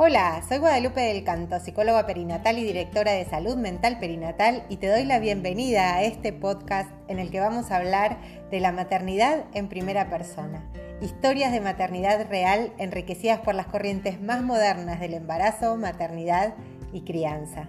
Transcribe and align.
Hola, 0.00 0.44
soy 0.48 0.58
Guadalupe 0.58 1.00
del 1.00 1.24
Canto, 1.24 1.58
psicóloga 1.58 2.06
perinatal 2.06 2.56
y 2.56 2.62
directora 2.62 3.10
de 3.10 3.24
salud 3.24 3.56
mental 3.56 3.98
perinatal 3.98 4.62
y 4.68 4.76
te 4.76 4.86
doy 4.86 5.02
la 5.02 5.18
bienvenida 5.18 5.96
a 5.96 6.04
este 6.04 6.32
podcast 6.32 6.88
en 7.08 7.18
el 7.18 7.32
que 7.32 7.40
vamos 7.40 7.72
a 7.72 7.78
hablar 7.78 8.16
de 8.48 8.60
la 8.60 8.70
maternidad 8.70 9.46
en 9.54 9.68
primera 9.68 10.08
persona. 10.08 10.62
Historias 11.00 11.50
de 11.50 11.60
maternidad 11.60 12.28
real 12.28 12.72
enriquecidas 12.78 13.40
por 13.40 13.56
las 13.56 13.66
corrientes 13.66 14.20
más 14.20 14.40
modernas 14.40 15.00
del 15.00 15.14
embarazo, 15.14 15.76
maternidad 15.76 16.54
y 16.92 17.00
crianza. 17.00 17.68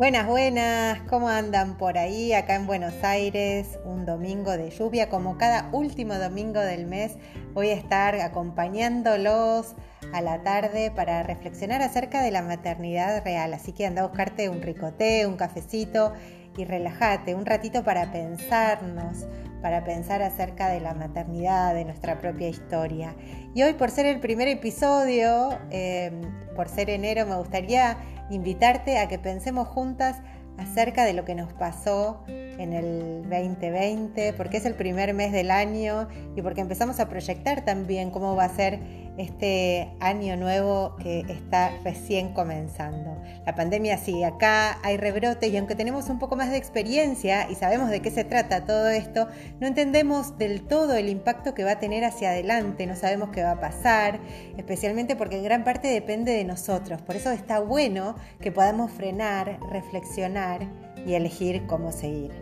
Buenas, 0.00 0.26
buenas, 0.26 0.98
¿cómo 1.10 1.28
andan 1.28 1.76
por 1.76 1.98
ahí? 1.98 2.32
Acá 2.32 2.54
en 2.54 2.66
Buenos 2.66 2.94
Aires, 3.04 3.78
un 3.84 4.06
domingo 4.06 4.56
de 4.56 4.70
lluvia, 4.70 5.10
como 5.10 5.36
cada 5.36 5.68
último 5.72 6.14
domingo 6.14 6.58
del 6.58 6.86
mes, 6.86 7.18
voy 7.52 7.68
a 7.68 7.74
estar 7.74 8.14
acompañándolos 8.14 9.74
a 10.14 10.22
la 10.22 10.42
tarde 10.42 10.90
para 10.90 11.22
reflexionar 11.22 11.82
acerca 11.82 12.22
de 12.22 12.30
la 12.30 12.40
maternidad 12.40 13.22
real. 13.22 13.52
Así 13.52 13.72
que 13.72 13.84
anda 13.84 14.00
a 14.00 14.06
buscarte 14.06 14.48
un 14.48 14.62
ricoté, 14.62 15.26
un 15.26 15.36
cafecito 15.36 16.14
y 16.56 16.64
relájate 16.64 17.34
un 17.34 17.44
ratito 17.44 17.84
para 17.84 18.10
pensarnos, 18.10 19.26
para 19.62 19.84
pensar 19.84 20.22
acerca 20.22 20.68
de 20.68 20.80
la 20.80 20.94
maternidad, 20.94 21.74
de 21.74 21.84
nuestra 21.84 22.18
propia 22.18 22.48
historia. 22.48 23.14
Y 23.54 23.62
hoy, 23.62 23.74
por 23.74 23.90
ser 23.90 24.06
el 24.06 24.20
primer 24.20 24.48
episodio, 24.48 25.58
eh, 25.70 26.12
por 26.56 26.68
ser 26.68 26.90
enero, 26.90 27.26
me 27.26 27.36
gustaría 27.36 27.96
invitarte 28.30 28.98
a 28.98 29.08
que 29.08 29.18
pensemos 29.18 29.68
juntas 29.68 30.16
acerca 30.60 31.04
de 31.04 31.14
lo 31.14 31.24
que 31.24 31.34
nos 31.34 31.52
pasó 31.54 32.22
en 32.28 32.74
el 32.74 33.22
2020, 33.22 34.34
porque 34.34 34.58
es 34.58 34.66
el 34.66 34.74
primer 34.74 35.14
mes 35.14 35.32
del 35.32 35.50
año 35.50 36.08
y 36.36 36.42
porque 36.42 36.60
empezamos 36.60 37.00
a 37.00 37.08
proyectar 37.08 37.64
también 37.64 38.10
cómo 38.10 38.36
va 38.36 38.44
a 38.44 38.54
ser 38.54 38.78
este 39.16 39.90
año 40.00 40.36
nuevo 40.36 40.96
que 41.02 41.20
está 41.28 41.72
recién 41.84 42.32
comenzando. 42.32 43.16
La 43.46 43.54
pandemia 43.54 43.98
sigue 43.98 44.24
acá, 44.24 44.78
hay 44.82 44.96
rebrotes 44.96 45.50
y 45.50 45.56
aunque 45.56 45.74
tenemos 45.74 46.08
un 46.08 46.18
poco 46.18 46.36
más 46.36 46.50
de 46.50 46.56
experiencia 46.56 47.50
y 47.50 47.54
sabemos 47.54 47.90
de 47.90 48.00
qué 48.00 48.10
se 48.10 48.24
trata 48.24 48.64
todo 48.64 48.88
esto, 48.88 49.28
no 49.58 49.66
entendemos 49.66 50.38
del 50.38 50.62
todo 50.62 50.94
el 50.94 51.08
impacto 51.08 51.54
que 51.54 51.64
va 51.64 51.72
a 51.72 51.78
tener 51.78 52.04
hacia 52.04 52.30
adelante, 52.30 52.86
no 52.86 52.96
sabemos 52.96 53.30
qué 53.30 53.42
va 53.42 53.52
a 53.52 53.60
pasar, 53.60 54.20
especialmente 54.56 55.16
porque 55.16 55.38
en 55.38 55.44
gran 55.44 55.64
parte 55.64 55.88
depende 55.88 56.32
de 56.32 56.44
nosotros. 56.44 57.00
Por 57.02 57.16
eso 57.16 57.30
está 57.30 57.60
bueno 57.60 58.16
que 58.40 58.52
podamos 58.52 58.90
frenar, 58.90 59.58
reflexionar 59.70 60.49
y 61.06 61.14
elegir 61.14 61.66
cómo 61.66 61.92
seguir. 61.92 62.32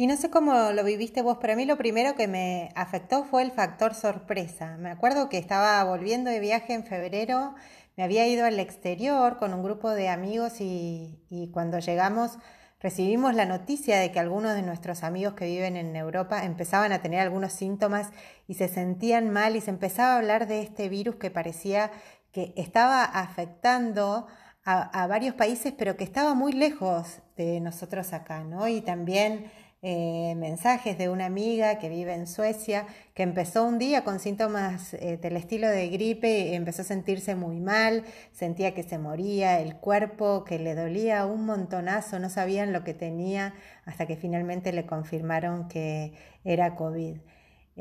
Y 0.00 0.06
no 0.06 0.16
sé 0.16 0.30
cómo 0.30 0.72
lo 0.72 0.82
viviste 0.82 1.20
vos, 1.20 1.36
pero 1.42 1.52
a 1.52 1.56
mí 1.56 1.66
lo 1.66 1.76
primero 1.76 2.14
que 2.14 2.26
me 2.26 2.70
afectó 2.74 3.24
fue 3.24 3.42
el 3.42 3.50
factor 3.50 3.92
sorpresa. 3.94 4.78
Me 4.78 4.90
acuerdo 4.90 5.28
que 5.28 5.36
estaba 5.36 5.84
volviendo 5.84 6.30
de 6.30 6.40
viaje 6.40 6.72
en 6.72 6.84
febrero, 6.84 7.54
me 7.98 8.04
había 8.04 8.26
ido 8.26 8.46
al 8.46 8.58
exterior 8.58 9.36
con 9.36 9.52
un 9.52 9.62
grupo 9.62 9.90
de 9.90 10.08
amigos 10.08 10.62
y, 10.62 11.50
cuando 11.52 11.80
llegamos 11.80 12.38
recibimos 12.80 13.34
la 13.34 13.44
noticia 13.44 13.98
de 13.98 14.10
que 14.10 14.18
algunos 14.18 14.54
de 14.54 14.62
nuestros 14.62 15.02
amigos 15.02 15.34
que 15.34 15.44
viven 15.44 15.76
en 15.76 15.94
Europa 15.94 16.46
empezaban 16.46 16.92
a 16.92 17.02
tener 17.02 17.20
algunos 17.20 17.52
síntomas 17.52 18.08
y 18.48 18.54
se 18.54 18.68
sentían 18.68 19.28
mal 19.28 19.54
y 19.54 19.60
se 19.60 19.68
empezaba 19.68 20.14
a 20.14 20.16
hablar 20.16 20.48
de 20.48 20.62
este 20.62 20.88
virus 20.88 21.16
que 21.16 21.30
parecía 21.30 21.90
que 22.32 22.52
estaba 22.56 23.04
afectando 23.04 24.26
a, 24.64 25.06
varios 25.08 25.34
países, 25.34 25.72
pero 25.76 25.96
que 25.96 26.04
estaba 26.04 26.34
muy 26.34 26.52
lejos 26.52 27.20
de 27.36 27.60
nosotros 27.60 28.12
acá, 28.12 28.44
¿no? 28.44 28.68
Y 28.68 28.82
también 28.82 29.50
eh, 29.82 30.34
mensajes 30.36 30.98
de 30.98 31.08
una 31.08 31.24
amiga 31.26 31.78
que 31.78 31.88
vive 31.88 32.14
en 32.14 32.26
Suecia, 32.26 32.86
que 33.14 33.22
empezó 33.22 33.64
un 33.64 33.78
día 33.78 34.04
con 34.04 34.20
síntomas 34.20 34.94
eh, 34.94 35.18
del 35.20 35.36
estilo 35.36 35.68
de 35.68 35.88
gripe 35.88 36.50
y 36.50 36.54
empezó 36.54 36.82
a 36.82 36.84
sentirse 36.84 37.34
muy 37.34 37.58
mal, 37.58 38.04
sentía 38.32 38.74
que 38.74 38.82
se 38.82 38.98
moría, 38.98 39.58
el 39.60 39.76
cuerpo 39.76 40.44
que 40.44 40.58
le 40.58 40.74
dolía 40.74 41.24
un 41.26 41.46
montonazo, 41.46 42.18
no 42.18 42.28
sabían 42.28 42.72
lo 42.72 42.84
que 42.84 42.94
tenía 42.94 43.54
hasta 43.86 44.06
que 44.06 44.16
finalmente 44.16 44.72
le 44.72 44.86
confirmaron 44.86 45.66
que 45.68 46.12
era 46.44 46.76
COVID. 46.76 47.16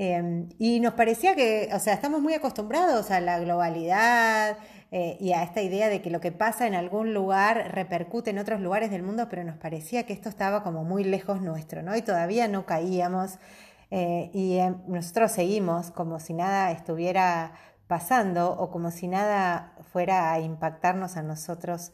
Em, 0.02 0.48
y 0.58 0.80
nos 0.80 0.94
parecía 0.94 1.36
que, 1.36 1.70
o 1.74 1.80
sea, 1.80 1.94
estamos 1.94 2.22
muy 2.22 2.34
acostumbrados 2.34 3.12
a 3.12 3.20
la 3.20 3.38
globalidad, 3.38 4.58
eh, 4.92 5.18
y 5.20 5.34
a 5.34 5.44
esta 5.44 5.62
idea 5.62 5.90
de 5.90 6.02
que 6.02 6.10
lo 6.10 6.22
que 6.22 6.32
pasa 6.32 6.68
en 6.68 6.74
algún 6.74 7.14
lugar 7.14 7.74
repercute 7.74 8.30
en 8.30 8.40
otros 8.40 8.62
lugares 8.62 8.92
del 8.92 9.04
mundo, 9.04 9.28
pero 9.30 9.44
nos 9.44 9.58
parecía 9.58 10.06
que 10.06 10.14
esto 10.14 10.30
estaba 10.30 10.64
como 10.64 10.86
muy 10.86 11.04
lejos 11.04 11.42
nuestro, 11.42 11.84
¿no? 11.84 11.98
Y 11.98 12.02
todavía 12.02 12.48
no 12.48 12.66
caíamos 12.66 13.40
eh, 13.92 14.32
y 14.34 14.58
eh, 14.60 14.74
nosotros 14.88 15.34
seguimos 15.34 15.92
como 15.92 16.20
si 16.22 16.34
nada 16.34 16.72
estuviera 16.72 17.52
pasando 17.88 18.52
o 18.58 18.72
como 18.72 18.92
si 18.92 19.08
nada 19.10 19.74
fuera 19.92 20.32
a 20.32 20.40
impactarnos 20.40 21.18
a 21.18 21.24
nosotros 21.24 21.92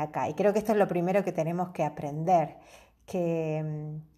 acá. 0.00 0.28
Y 0.28 0.34
creo 0.34 0.52
que 0.52 0.60
esto 0.60 0.72
es 0.72 0.78
lo 0.78 0.86
primero 0.86 1.24
que 1.24 1.32
tenemos 1.32 1.70
que 1.70 1.82
aprender, 1.84 2.56
que 3.06 3.62
mm, 3.64 4.11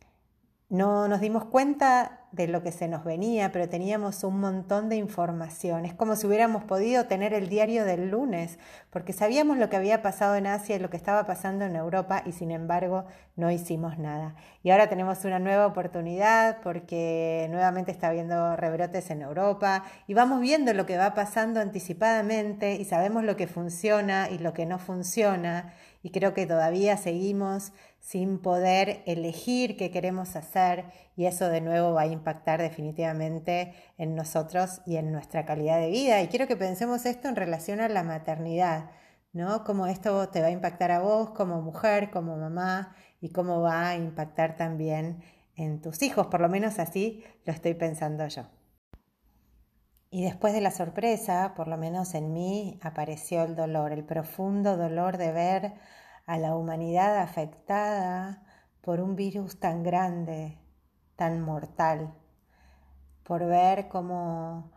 no 0.70 1.08
nos 1.08 1.20
dimos 1.20 1.44
cuenta 1.44 2.20
de 2.32 2.48
lo 2.48 2.62
que 2.62 2.72
se 2.72 2.88
nos 2.88 3.04
venía, 3.04 3.52
pero 3.52 3.68
teníamos 3.68 4.24
un 4.24 4.40
montón 4.40 4.88
de 4.88 4.96
información. 4.96 5.84
Es 5.84 5.94
como 5.94 6.16
si 6.16 6.26
hubiéramos 6.26 6.64
podido 6.64 7.04
tener 7.04 7.32
el 7.32 7.48
diario 7.48 7.84
del 7.84 8.10
lunes, 8.10 8.58
porque 8.90 9.12
sabíamos 9.12 9.56
lo 9.58 9.68
que 9.68 9.76
había 9.76 10.02
pasado 10.02 10.34
en 10.34 10.48
Asia 10.48 10.74
y 10.74 10.78
lo 10.80 10.90
que 10.90 10.96
estaba 10.96 11.26
pasando 11.26 11.64
en 11.64 11.76
Europa 11.76 12.22
y 12.26 12.32
sin 12.32 12.50
embargo 12.50 13.04
no 13.36 13.52
hicimos 13.52 13.98
nada. 13.98 14.34
Y 14.64 14.70
ahora 14.70 14.88
tenemos 14.88 15.24
una 15.24 15.38
nueva 15.38 15.66
oportunidad 15.66 16.58
porque 16.62 17.46
nuevamente 17.50 17.92
está 17.92 18.08
habiendo 18.08 18.56
rebrotes 18.56 19.10
en 19.10 19.22
Europa 19.22 19.84
y 20.08 20.14
vamos 20.14 20.40
viendo 20.40 20.74
lo 20.74 20.86
que 20.86 20.96
va 20.96 21.14
pasando 21.14 21.60
anticipadamente 21.60 22.74
y 22.74 22.84
sabemos 22.84 23.22
lo 23.22 23.36
que 23.36 23.46
funciona 23.46 24.28
y 24.28 24.38
lo 24.38 24.54
que 24.54 24.66
no 24.66 24.80
funciona 24.80 25.72
y 26.04 26.10
creo 26.10 26.34
que 26.34 26.46
todavía 26.46 26.96
seguimos 26.98 27.72
sin 28.04 28.38
poder 28.38 29.02
elegir 29.06 29.78
qué 29.78 29.90
queremos 29.90 30.36
hacer 30.36 30.84
y 31.16 31.24
eso 31.24 31.48
de 31.48 31.62
nuevo 31.62 31.94
va 31.94 32.02
a 32.02 32.06
impactar 32.06 32.60
definitivamente 32.60 33.72
en 33.96 34.14
nosotros 34.14 34.82
y 34.84 34.96
en 34.96 35.10
nuestra 35.10 35.46
calidad 35.46 35.80
de 35.80 35.88
vida. 35.88 36.20
Y 36.20 36.28
quiero 36.28 36.46
que 36.46 36.54
pensemos 36.54 37.06
esto 37.06 37.28
en 37.28 37.36
relación 37.36 37.80
a 37.80 37.88
la 37.88 38.02
maternidad, 38.02 38.90
¿no? 39.32 39.64
Cómo 39.64 39.86
esto 39.86 40.28
te 40.28 40.42
va 40.42 40.48
a 40.48 40.50
impactar 40.50 40.90
a 40.90 41.00
vos 41.00 41.30
como 41.30 41.62
mujer, 41.62 42.10
como 42.10 42.36
mamá 42.36 42.94
y 43.22 43.30
cómo 43.30 43.62
va 43.62 43.88
a 43.88 43.96
impactar 43.96 44.58
también 44.58 45.22
en 45.56 45.80
tus 45.80 46.02
hijos, 46.02 46.26
por 46.26 46.42
lo 46.42 46.50
menos 46.50 46.78
así 46.78 47.24
lo 47.46 47.54
estoy 47.54 47.72
pensando 47.72 48.26
yo. 48.28 48.42
Y 50.10 50.24
después 50.24 50.52
de 50.52 50.60
la 50.60 50.72
sorpresa, 50.72 51.54
por 51.56 51.68
lo 51.68 51.78
menos 51.78 52.14
en 52.14 52.34
mí, 52.34 52.78
apareció 52.82 53.44
el 53.44 53.56
dolor, 53.56 53.92
el 53.92 54.04
profundo 54.04 54.76
dolor 54.76 55.16
de 55.16 55.32
ver 55.32 55.72
a 56.26 56.38
la 56.38 56.56
humanidad 56.56 57.18
afectada 57.18 58.42
por 58.80 59.00
un 59.00 59.16
virus 59.16 59.58
tan 59.58 59.82
grande, 59.82 60.58
tan 61.16 61.40
mortal, 61.40 62.14
por 63.22 63.44
ver 63.46 63.88
cómo 63.88 64.70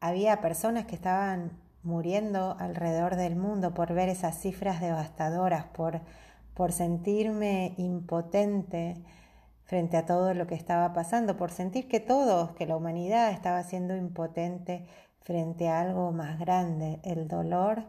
había 0.00 0.40
personas 0.40 0.86
que 0.86 0.94
estaban 0.94 1.52
muriendo 1.82 2.56
alrededor 2.58 3.16
del 3.16 3.36
mundo, 3.36 3.72
por 3.72 3.92
ver 3.92 4.08
esas 4.08 4.38
cifras 4.38 4.80
devastadoras, 4.80 5.64
por, 5.66 6.00
por 6.54 6.72
sentirme 6.72 7.74
impotente 7.78 9.02
frente 9.64 9.96
a 9.96 10.06
todo 10.06 10.34
lo 10.34 10.46
que 10.46 10.54
estaba 10.54 10.92
pasando, 10.92 11.36
por 11.36 11.50
sentir 11.50 11.88
que 11.88 12.00
todos, 12.00 12.52
que 12.52 12.66
la 12.66 12.76
humanidad 12.76 13.30
estaba 13.30 13.62
siendo 13.62 13.96
impotente 13.96 14.86
frente 15.20 15.68
a 15.68 15.80
algo 15.80 16.12
más 16.12 16.38
grande, 16.38 17.00
el 17.02 17.26
dolor 17.26 17.84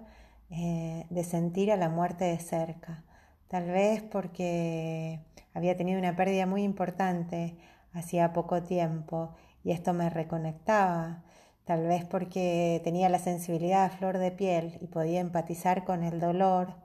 eh, 0.49 1.05
de 1.09 1.23
sentir 1.23 1.71
a 1.71 1.77
la 1.77 1.89
muerte 1.89 2.25
de 2.25 2.39
cerca. 2.39 3.03
Tal 3.47 3.65
vez 3.69 4.01
porque 4.03 5.21
había 5.53 5.77
tenido 5.77 5.99
una 5.99 6.15
pérdida 6.15 6.45
muy 6.45 6.63
importante 6.63 7.57
hacía 7.93 8.33
poco 8.33 8.63
tiempo 8.63 9.35
y 9.63 9.71
esto 9.71 9.93
me 9.93 10.09
reconectaba. 10.09 11.23
Tal 11.65 11.87
vez 11.87 12.05
porque 12.05 12.81
tenía 12.83 13.09
la 13.09 13.19
sensibilidad 13.19 13.85
a 13.85 13.89
flor 13.89 14.17
de 14.19 14.31
piel 14.31 14.77
y 14.81 14.87
podía 14.87 15.19
empatizar 15.19 15.83
con 15.83 16.03
el 16.03 16.19
dolor 16.19 16.75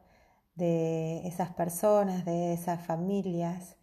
de 0.57 1.27
esas 1.27 1.51
personas, 1.51 2.25
de 2.25 2.53
esas 2.53 2.85
familias 2.85 3.77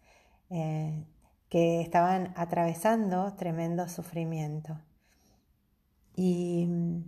eh, 0.50 1.06
que 1.50 1.82
estaban 1.82 2.34
atravesando 2.36 3.34
tremendo 3.36 3.88
sufrimiento. 3.88 4.78
Y 6.16 6.66
mm, 6.68 7.04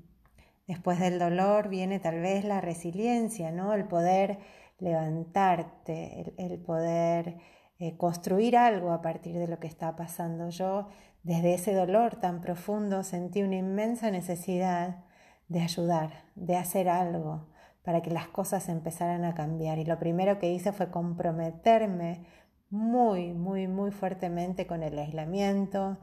después 0.68 1.00
del 1.00 1.20
dolor 1.20 1.70
viene 1.70 2.00
tal 2.00 2.20
vez 2.22 2.44
la 2.46 2.62
resiliencia, 2.62 3.52
¿no? 3.52 3.74
El 3.74 3.86
poder 3.86 4.40
levantarte, 4.80 6.34
el, 6.38 6.60
poder 6.60 7.38
eh, 7.80 7.96
construir 7.98 8.58
algo 8.58 8.92
a 8.92 9.02
partir 9.02 9.38
de 9.38 9.48
lo 9.48 9.60
que 9.60 9.68
está 9.68 9.96
pasando. 9.96 10.50
Yo, 10.50 10.88
desde 11.24 11.54
ese 11.54 11.74
dolor 11.74 12.16
tan 12.16 12.42
profundo, 12.42 13.04
sentí 13.04 13.44
una 13.44 13.58
inmensa 13.58 14.12
necesidad 14.12 15.06
de 15.48 15.62
ayudar, 15.62 16.26
de 16.36 16.58
hacer 16.58 16.90
algo, 16.90 17.50
para 17.84 18.02
que 18.02 18.10
las 18.12 18.28
cosas 18.28 18.70
empezaran 18.70 19.24
a 19.26 19.36
cambiar. 19.36 19.78
Y 19.78 19.86
lo 19.86 20.00
primero 20.00 20.40
que 20.40 20.52
hice 20.52 20.72
fue 20.72 20.92
comprometerme 20.92 22.26
muy, 22.70 23.34
muy, 23.34 23.68
muy 23.68 23.92
fuertemente 23.92 24.66
con 24.66 24.82
el 24.82 24.98
aislamiento, 24.98 26.00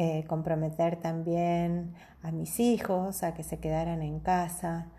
eh, 0.00 0.24
comprometer 0.28 0.94
también 0.94 1.92
a 2.22 2.30
mis 2.30 2.60
hijos 2.60 3.24
a 3.24 3.34
que 3.34 3.42
se 3.42 3.58
quedaran 3.58 4.00
en 4.00 4.20
casa, 4.20 4.92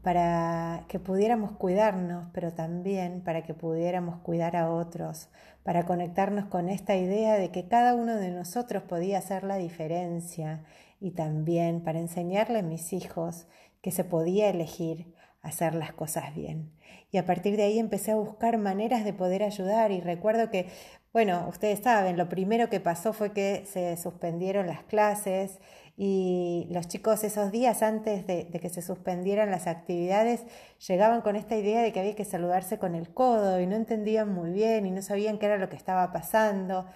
para 0.00 0.84
que 0.86 1.00
pudiéramos 1.00 1.50
cuidarnos, 1.50 2.28
pero 2.32 2.52
también 2.52 3.20
para 3.24 3.42
que 3.42 3.52
pudiéramos 3.52 4.20
cuidar 4.20 4.54
a 4.54 4.70
otros, 4.70 5.28
para 5.64 5.86
conectarnos 5.86 6.44
con 6.44 6.68
esta 6.68 6.94
idea 6.94 7.34
de 7.34 7.50
que 7.50 7.66
cada 7.66 7.96
uno 7.96 8.14
de 8.14 8.30
nosotros 8.30 8.84
podía 8.84 9.18
hacer 9.18 9.42
la 9.42 9.56
diferencia 9.56 10.62
y 11.00 11.10
también 11.10 11.82
para 11.82 11.98
enseñarle 11.98 12.60
a 12.60 12.62
mis 12.62 12.92
hijos 12.92 13.48
que 13.80 13.90
se 13.90 14.04
podía 14.04 14.50
elegir 14.50 15.12
hacer 15.42 15.74
las 15.74 15.92
cosas 15.92 16.32
bien. 16.32 16.70
Y 17.10 17.18
a 17.18 17.26
partir 17.26 17.56
de 17.56 17.64
ahí 17.64 17.80
empecé 17.80 18.12
a 18.12 18.16
buscar 18.16 18.56
maneras 18.56 19.04
de 19.04 19.14
poder 19.14 19.42
ayudar 19.42 19.90
y 19.90 20.00
recuerdo 20.00 20.48
que, 20.48 20.68
bueno, 21.14 21.46
ustedes 21.48 21.80
saben, 21.80 22.18
lo 22.18 22.28
primero 22.28 22.68
que 22.68 22.80
pasó 22.80 23.14
fue 23.14 23.32
que 23.32 23.64
se 23.64 23.96
suspendieron 23.96 24.66
las 24.66 24.82
clases, 24.82 25.60
y 25.96 26.66
los 26.70 26.88
chicos 26.88 27.22
esos 27.22 27.52
días 27.52 27.82
antes 27.82 28.26
de, 28.26 28.48
que 28.48 28.68
se 28.68 28.82
suspendieran 28.82 29.50
las 29.50 29.68
actividades 29.68 30.42
llegaban 30.88 31.20
con 31.20 31.36
esta 31.36 31.56
idea 31.56 31.82
de 31.82 31.92
que 31.92 32.00
había 32.00 32.16
que 32.16 32.24
saludarse 32.24 32.78
con 32.78 32.96
el 32.96 33.14
codo 33.14 33.60
y 33.60 33.66
no 33.66 33.76
entendían 33.76 34.32
muy 34.32 34.50
bien 34.50 34.86
y 34.86 34.90
no 34.90 35.02
sabían 35.02 35.38
qué 35.38 35.46
era 35.46 35.58
lo 35.58 35.68
que 35.68 35.76
estaba 35.76 36.12
pasando. 36.12 36.86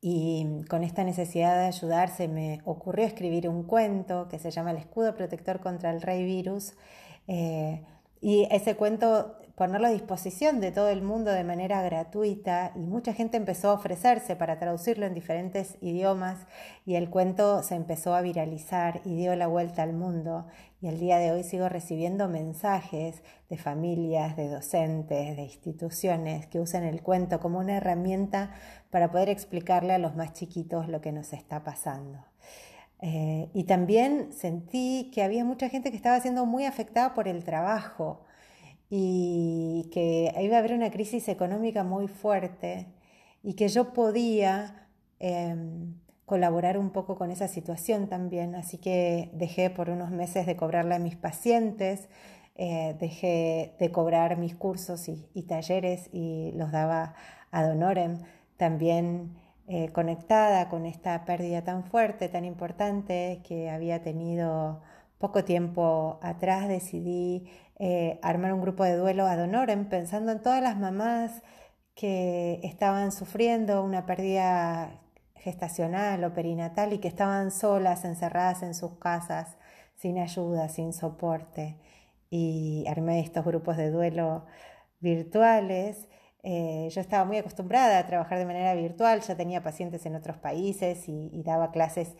Y 0.00 0.64
con 0.68 0.84
esta 0.84 1.04
necesidad 1.04 1.56
de 1.60 1.66
ayudarse 1.66 2.28
me 2.28 2.60
ocurrió 2.64 3.06
escribir 3.06 3.48
un 3.48 3.62
cuento 3.64 4.28
que 4.28 4.38
se 4.38 4.50
llama 4.50 4.72
El 4.72 4.78
escudo 4.78 5.14
protector 5.14 5.60
contra 5.60 5.90
el 5.90 6.02
rey 6.02 6.24
virus. 6.24 6.74
Eh, 7.28 7.84
y 8.20 8.46
ese 8.50 8.74
cuento 8.76 9.38
ponerlo 9.54 9.86
a 9.86 9.90
disposición 9.90 10.60
de 10.60 10.72
todo 10.72 10.88
el 10.88 11.02
mundo 11.02 11.30
de 11.30 11.44
manera 11.44 11.80
gratuita 11.82 12.72
y 12.74 12.80
mucha 12.80 13.12
gente 13.12 13.36
empezó 13.36 13.70
a 13.70 13.74
ofrecerse 13.74 14.34
para 14.34 14.58
traducirlo 14.58 15.06
en 15.06 15.14
diferentes 15.14 15.76
idiomas 15.80 16.38
y 16.84 16.96
el 16.96 17.08
cuento 17.08 17.62
se 17.62 17.76
empezó 17.76 18.14
a 18.14 18.20
viralizar 18.20 19.00
y 19.04 19.14
dio 19.14 19.36
la 19.36 19.46
vuelta 19.46 19.84
al 19.84 19.92
mundo 19.92 20.46
y 20.80 20.88
al 20.88 20.98
día 20.98 21.18
de 21.18 21.30
hoy 21.30 21.44
sigo 21.44 21.68
recibiendo 21.68 22.28
mensajes 22.28 23.22
de 23.48 23.56
familias, 23.56 24.36
de 24.36 24.48
docentes, 24.48 25.36
de 25.36 25.42
instituciones 25.42 26.46
que 26.48 26.60
usan 26.60 26.82
el 26.82 27.02
cuento 27.02 27.38
como 27.38 27.60
una 27.60 27.76
herramienta 27.76 28.50
para 28.90 29.10
poder 29.10 29.28
explicarle 29.28 29.92
a 29.92 29.98
los 29.98 30.16
más 30.16 30.32
chiquitos 30.32 30.88
lo 30.88 31.00
que 31.00 31.12
nos 31.12 31.32
está 31.32 31.62
pasando. 31.62 32.18
Eh, 33.00 33.50
y 33.54 33.64
también 33.64 34.32
sentí 34.32 35.10
que 35.12 35.22
había 35.22 35.44
mucha 35.44 35.68
gente 35.68 35.90
que 35.90 35.96
estaba 35.96 36.20
siendo 36.20 36.44
muy 36.44 36.64
afectada 36.64 37.14
por 37.14 37.28
el 37.28 37.44
trabajo 37.44 38.24
y 38.90 39.88
que 39.92 40.32
iba 40.40 40.56
a 40.56 40.58
haber 40.58 40.74
una 40.74 40.90
crisis 40.90 41.28
económica 41.28 41.84
muy 41.84 42.08
fuerte 42.08 42.86
y 43.42 43.54
que 43.54 43.68
yo 43.68 43.92
podía 43.92 44.88
em, 45.18 45.94
colaborar 46.26 46.78
un 46.78 46.90
poco 46.90 47.16
con 47.16 47.30
esa 47.30 47.48
situación 47.48 48.08
también. 48.08 48.54
Así 48.54 48.78
que 48.78 49.30
dejé 49.34 49.70
por 49.70 49.90
unos 49.90 50.10
meses 50.10 50.46
de 50.46 50.56
cobrarle 50.56 50.94
a 50.94 50.98
mis 50.98 51.16
pacientes, 51.16 52.08
eh, 52.56 52.96
dejé 53.00 53.74
de 53.78 53.90
cobrar 53.90 54.38
mis 54.38 54.54
cursos 54.54 55.08
y, 55.08 55.42
talleres 55.42 56.08
y 56.12 56.52
los 56.52 56.72
daba 56.72 57.14
a 57.50 57.66
Donorem. 57.66 58.18
También 58.56 59.36
eh, 59.66 59.90
conectada 59.92 60.68
con 60.68 60.86
esta 60.86 61.24
pérdida 61.24 61.62
tan 61.64 61.84
fuerte, 61.84 62.28
tan 62.28 62.44
importante 62.44 63.40
que 63.46 63.70
había 63.70 64.02
tenido 64.02 64.82
poco 65.18 65.44
tiempo 65.44 66.18
atrás, 66.22 66.68
decidí 66.68 67.48
eh, 67.78 68.18
armar 68.22 68.52
un 68.52 68.60
grupo 68.60 68.84
de 68.84 68.96
duelo 68.96 69.26
ad 69.26 69.38
pensando 69.88 70.32
en 70.32 70.42
todas 70.42 70.62
las 70.62 70.78
mamás 70.78 71.42
que 71.94 72.60
estaban 72.62 73.12
sufriendo 73.12 73.82
una 73.82 74.06
pérdida 74.06 75.00
gestacional 75.36 76.24
o 76.24 76.34
perinatal 76.34 76.92
y 76.92 76.98
que 76.98 77.08
estaban 77.08 77.50
solas, 77.50 78.04
encerradas 78.04 78.62
en 78.62 78.74
sus 78.74 78.98
casas, 78.98 79.56
sin 79.96 80.18
ayuda, 80.18 80.68
sin 80.68 80.92
soporte. 80.92 81.78
Y 82.30 82.84
armé 82.88 83.20
estos 83.20 83.44
grupos 83.44 83.76
de 83.76 83.90
duelo 83.90 84.46
virtuales. 85.00 86.08
Eh, 86.42 86.88
yo 86.90 87.00
estaba 87.00 87.24
muy 87.24 87.38
acostumbrada 87.38 87.98
a 87.98 88.06
trabajar 88.06 88.38
de 88.38 88.46
manera 88.46 88.74
virtual, 88.74 89.20
ya 89.20 89.36
tenía 89.36 89.62
pacientes 89.62 90.04
en 90.06 90.16
otros 90.16 90.36
países 90.38 91.08
y 91.08 91.42
daba 91.44 91.70
clases 91.70 92.16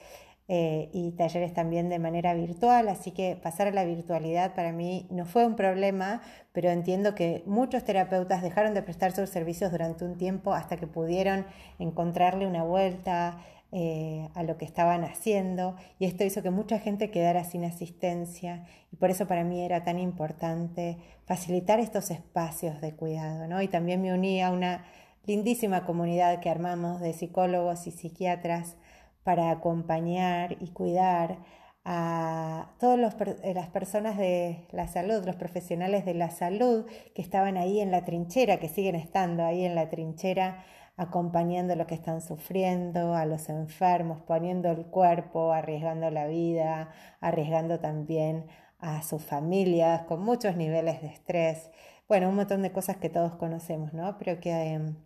eh, 0.47 0.91
y 0.93 1.13
talleres 1.13 1.55
también 1.55 1.89
de 1.89 1.99
manera 1.99 2.35
virtual, 2.35 2.89
así 2.89 3.13
que 3.13 3.35
pasar 3.35 3.69
a 3.69 3.71
la 3.71 3.85
virtualidad 3.85 4.55
para 4.55 4.73
mí 4.73 5.07
no 5.11 5.25
fue 5.25 5.47
un 5.47 5.57
problema, 5.57 6.21
pero 6.53 6.69
entiendo 6.69 7.15
que 7.15 7.43
muchos 7.47 7.83
terapeutas 7.83 8.43
dejaron 8.43 8.75
de 8.75 8.83
prestar 8.83 9.13
sus 9.13 9.31
servicios 9.31 9.71
durante 9.71 10.05
un 10.05 10.19
tiempo 10.19 10.53
hasta 10.53 10.77
que 10.77 10.87
pudieron 10.87 11.47
encontrarle 11.79 12.47
una 12.47 12.63
vuelta 12.63 13.39
eh, 13.73 14.29
a 14.35 14.43
lo 14.43 14.59
que 14.59 14.67
estaban 14.67 15.03
haciendo 15.03 15.77
y 15.99 16.05
esto 16.05 16.25
hizo 16.25 16.43
que 16.43 16.51
mucha 16.51 16.79
gente 16.79 17.11
quedara 17.11 17.43
sin 17.45 17.65
asistencia 17.65 18.67
y 18.93 18.97
por 18.97 19.11
eso 19.11 19.27
para 19.27 19.45
mí 19.45 19.63
era 19.63 19.83
tan 19.83 19.99
importante 19.99 20.99
facilitar 21.25 21.81
estos 21.81 22.11
espacios 22.11 22.81
de 22.83 22.95
cuidado, 22.95 23.49
¿no? 23.49 23.63
Y 23.63 23.69
también 23.69 24.03
me 24.03 24.13
uní 24.13 24.43
a 24.43 24.51
una 24.51 24.85
lindísima 25.27 25.87
comunidad 25.87 26.41
que 26.41 26.51
armamos 26.51 27.01
de 27.01 27.15
psicólogos 27.15 27.87
y 27.87 27.91
psiquiatras 27.93 28.77
para 29.25 29.51
acompañar 29.51 30.57
y 30.61 30.69
cuidar 30.69 31.39
a 31.85 32.75
todas 32.79 33.15
eh, 33.43 33.55
las 33.55 33.69
personas 33.69 34.17
de 34.17 34.67
la 34.73 34.89
salud, 34.89 35.25
los 35.25 35.37
profesionales 35.37 36.05
de 36.07 36.15
la 36.15 36.31
salud 36.31 36.87
que 37.15 37.23
estaban 37.23 37.57
ahí 37.57 37.81
en 37.81 37.91
la 37.91 38.05
trinchera, 38.05 38.59
que 38.59 38.69
siguen 38.69 38.95
estando 38.95 39.45
ahí 39.45 39.65
en 39.65 39.75
la 39.75 39.91
trinchera, 39.91 40.65
acompañando 40.97 41.75
a 41.75 41.77
los 41.77 41.87
que 41.87 41.95
están 41.95 42.23
sufriendo, 42.23 43.15
a 43.15 43.27
los 43.27 43.49
enfermos, 43.49 44.23
poniendo 44.23 44.71
el 44.71 44.87
cuerpo, 44.87 45.53
arriesgando 45.53 46.11
la 46.11 46.27
vida, 46.27 46.91
arriesgando 47.21 47.81
también 47.81 48.47
a 48.79 49.03
sus 49.03 49.23
familias 49.23 50.03
con 50.05 50.23
muchos 50.23 50.57
niveles 50.57 51.03
de 51.03 51.09
estrés. 51.09 51.71
Bueno, 52.09 52.29
un 52.29 52.37
montón 52.37 52.63
de 52.63 52.73
cosas 52.73 52.97
que 52.99 53.11
todos 53.11 53.35
conocemos, 53.37 53.93
¿no? 53.95 54.19
Pero 54.19 54.41
que... 54.41 54.51
Em, 54.53 54.97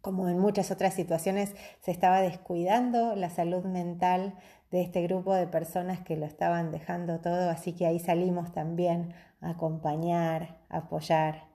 como 0.00 0.28
en 0.28 0.38
muchas 0.38 0.70
otras 0.70 0.94
situaciones, 0.94 1.54
se 1.80 1.90
estaba 1.90 2.20
descuidando 2.20 3.14
la 3.16 3.30
salud 3.30 3.64
mental 3.64 4.34
de 4.70 4.82
este 4.82 5.02
grupo 5.02 5.34
de 5.34 5.46
personas 5.46 6.00
que 6.00 6.16
lo 6.16 6.26
estaban 6.26 6.70
dejando 6.70 7.20
todo, 7.20 7.50
así 7.50 7.74
que 7.74 7.86
ahí 7.86 7.98
salimos 7.98 8.52
también 8.52 9.14
a 9.40 9.50
acompañar, 9.50 10.58
a 10.68 10.78
apoyar, 10.78 11.48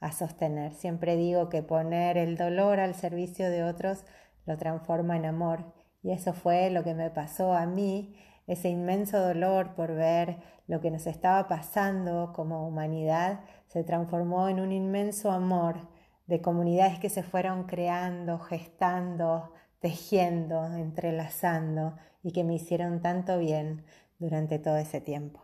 a 0.00 0.12
sostener. 0.12 0.72
Siempre 0.72 1.16
digo 1.16 1.48
que 1.48 1.62
poner 1.62 2.16
el 2.16 2.36
dolor 2.36 2.80
al 2.80 2.94
servicio 2.94 3.50
de 3.50 3.64
otros 3.64 4.04
lo 4.46 4.56
transforma 4.56 5.16
en 5.16 5.26
amor 5.26 5.72
y 6.02 6.10
eso 6.10 6.32
fue 6.32 6.70
lo 6.70 6.82
que 6.82 6.94
me 6.94 7.10
pasó 7.10 7.54
a 7.54 7.66
mí, 7.66 8.16
ese 8.46 8.68
inmenso 8.68 9.20
dolor 9.20 9.74
por 9.74 9.94
ver 9.94 10.38
lo 10.66 10.80
que 10.80 10.90
nos 10.90 11.06
estaba 11.06 11.46
pasando 11.48 12.32
como 12.34 12.66
humanidad 12.66 13.40
se 13.68 13.84
transformó 13.84 14.48
en 14.48 14.60
un 14.60 14.72
inmenso 14.72 15.30
amor 15.30 15.88
de 16.26 16.40
comunidades 16.40 16.98
que 16.98 17.10
se 17.10 17.22
fueron 17.22 17.64
creando, 17.64 18.38
gestando, 18.38 19.52
tejiendo, 19.80 20.64
entrelazando 20.66 21.96
y 22.22 22.32
que 22.32 22.44
me 22.44 22.54
hicieron 22.54 23.02
tanto 23.02 23.38
bien 23.38 23.84
durante 24.18 24.58
todo 24.58 24.76
ese 24.76 25.00
tiempo. 25.00 25.40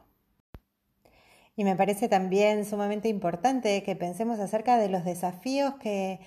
Y 1.56 1.64
me 1.64 1.75
parece 1.75 2.08
también 2.08 2.64
sumamente 2.64 3.08
importante 3.08 3.82
que 3.82 3.97
pensemos 3.97 4.38
acerca 4.38 4.78
de 4.78 4.88
los 4.88 5.04
desafíos 5.04 5.75
que 5.75 6.20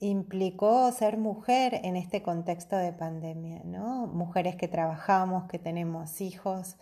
implicó 0.00 0.90
ser 0.90 1.16
mujer 1.16 1.80
en 1.84 1.94
este 1.94 2.22
contexto 2.22 2.76
de 2.76 2.92
pandemia, 2.92 3.62
¿no? 3.64 4.08
Mujeres 4.08 4.56
que 4.56 4.66
trabajamos, 4.66 5.44
que 5.44 5.60
tenemos 5.60 6.20
hijos, 6.20 6.76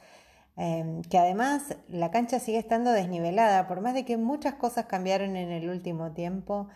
em, 0.56 1.02
que 1.02 1.18
además 1.18 1.76
la 1.88 2.10
cancha 2.10 2.38
sigue 2.38 2.56
estando 2.56 2.92
desnivelada, 2.92 3.68
por 3.68 3.82
más 3.82 3.92
de 3.92 4.06
que 4.06 4.16
muchas 4.16 4.54
cosas 4.54 4.86
cambiaron 4.86 5.36
en 5.36 5.50
el 5.50 5.68
último 5.68 6.12
tiempo, 6.12 6.68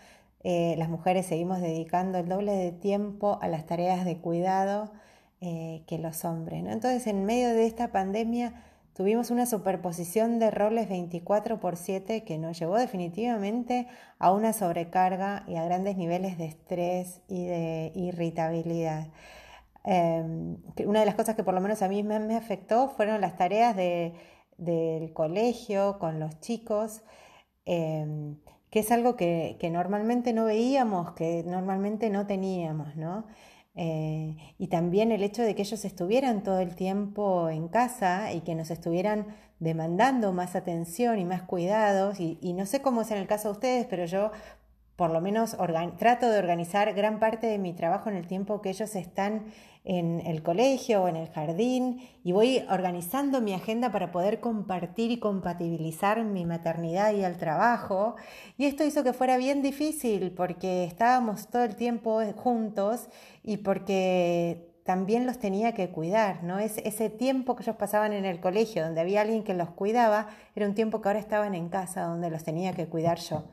eh, 0.44 0.74
las 0.76 0.90
mujeres 0.90 1.24
seguimos 1.24 1.62
dedicando 1.62 2.18
el 2.18 2.28
doble 2.28 2.52
de 2.52 2.70
tiempo 2.70 3.38
a 3.40 3.48
las 3.48 3.64
tareas 3.64 4.04
de 4.04 4.18
cuidado 4.18 4.92
eh, 5.40 5.84
que 5.86 5.98
los 5.98 6.24
hombres. 6.26 6.62
Entonces, 6.66 7.06
en 7.06 7.24
medio 7.24 7.48
de 7.48 7.66
esta 7.66 7.92
pandemia 7.92 8.62
tuvimos 8.92 9.30
una 9.30 9.46
superposición 9.46 10.38
de 10.38 10.50
roles 10.50 10.90
24 10.90 11.60
por 11.60 11.76
7 11.76 12.24
que 12.24 12.36
nos 12.36 12.58
llevó 12.58 12.76
definitivamente 12.76 13.88
a 14.18 14.32
una 14.32 14.52
sobrecarga 14.52 15.44
y 15.48 15.56
a 15.56 15.64
grandes 15.64 15.96
niveles 15.96 16.36
de 16.36 16.44
estrés 16.44 17.22
y 17.26 17.46
de 17.46 17.92
irritabilidad. 17.94 19.08
Em, 19.84 20.58
una 20.86 21.00
de 21.00 21.06
las 21.06 21.14
cosas 21.14 21.36
que 21.36 21.44
por 21.44 21.54
lo 21.54 21.60
menos 21.62 21.80
a 21.82 21.88
mí 21.88 22.02
me, 22.02 22.36
afectó 22.36 22.88
fueron 22.90 23.20
las 23.22 23.36
tareas 23.36 23.76
del 23.76 25.12
colegio 25.14 25.98
con 25.98 26.20
los 26.20 26.38
chicos. 26.40 27.02
Em, 27.66 28.36
que 28.74 28.80
es 28.80 28.90
algo 28.90 29.14
que, 29.14 29.56
normalmente 29.70 30.32
no 30.32 30.46
veíamos, 30.46 31.12
que 31.12 31.44
normalmente 31.46 32.10
no 32.10 32.26
teníamos, 32.26 32.96
¿no? 32.96 33.24
Eh, 33.76 34.36
y 34.58 34.66
también 34.66 35.12
el 35.12 35.22
hecho 35.22 35.42
de 35.42 35.54
que 35.54 35.62
ellos 35.62 35.84
estuvieran 35.84 36.42
todo 36.42 36.58
el 36.58 36.74
tiempo 36.74 37.50
en 37.50 37.68
casa 37.68 38.32
y 38.32 38.40
que 38.40 38.56
nos 38.56 38.72
estuvieran 38.72 39.28
demandando 39.60 40.32
más 40.32 40.56
atención 40.56 41.20
y 41.20 41.24
más 41.24 41.42
cuidados. 41.42 42.18
Y, 42.18 42.40
y 42.42 42.52
no 42.52 42.66
sé 42.66 42.82
cómo 42.82 43.02
es 43.02 43.12
en 43.12 43.18
el 43.18 43.28
caso 43.28 43.46
de 43.46 43.52
ustedes, 43.52 43.86
pero 43.86 44.06
yo 44.06 44.32
por 44.96 45.10
lo 45.10 45.20
menos 45.20 45.56
trato 45.96 46.28
de 46.28 46.38
organizar 46.38 46.94
gran 46.94 47.20
parte 47.20 47.46
de 47.46 47.58
mi 47.58 47.74
trabajo 47.74 48.10
en 48.10 48.16
el 48.16 48.26
tiempo 48.26 48.60
que 48.60 48.70
ellos 48.70 48.96
están 48.96 49.44
en 49.84 50.22
el 50.26 50.42
colegio 50.42 51.02
o 51.02 51.08
en 51.08 51.16
el 51.16 51.28
jardín 51.28 52.00
y 52.24 52.32
voy 52.32 52.64
organizando 52.70 53.42
mi 53.42 53.52
agenda 53.52 53.92
para 53.92 54.10
poder 54.10 54.40
compartir 54.40 55.10
y 55.10 55.18
compatibilizar 55.18 56.24
mi 56.24 56.46
maternidad 56.46 57.12
y 57.12 57.22
el 57.22 57.36
trabajo. 57.36 58.16
Y 58.56 58.64
esto 58.64 58.82
hizo 58.84 59.04
que 59.04 59.12
fuera 59.12 59.36
bien 59.36 59.60
difícil 59.62 60.32
porque 60.32 60.84
estábamos 60.84 61.48
todo 61.48 61.64
el 61.64 61.76
tiempo 61.76 62.22
juntos 62.34 63.08
y 63.42 63.58
porque 63.58 64.72
también 64.84 65.26
los 65.26 65.38
tenía 65.38 65.72
que 65.72 65.90
cuidar, 65.90 66.44
¿no? 66.44 66.58
Es, 66.58 66.78
ese 66.78 67.08
tiempo 67.10 67.56
que 67.56 67.62
ellos 67.62 67.76
pasaban 67.76 68.12
en 68.12 68.24
el 68.26 68.40
colegio, 68.40 68.84
donde 68.84 69.00
había 69.00 69.22
alguien 69.22 69.42
que 69.42 69.54
los 69.54 69.70
cuidaba, 69.70 70.28
era 70.54 70.66
un 70.66 70.74
tiempo 70.74 71.00
que 71.00 71.08
ahora 71.08 71.18
estaban 71.18 71.54
en 71.54 71.68
casa, 71.70 72.02
donde 72.02 72.30
los 72.30 72.44
tenía 72.44 72.74
que 72.74 72.86
cuidar 72.86 73.18
yo. 73.18 73.44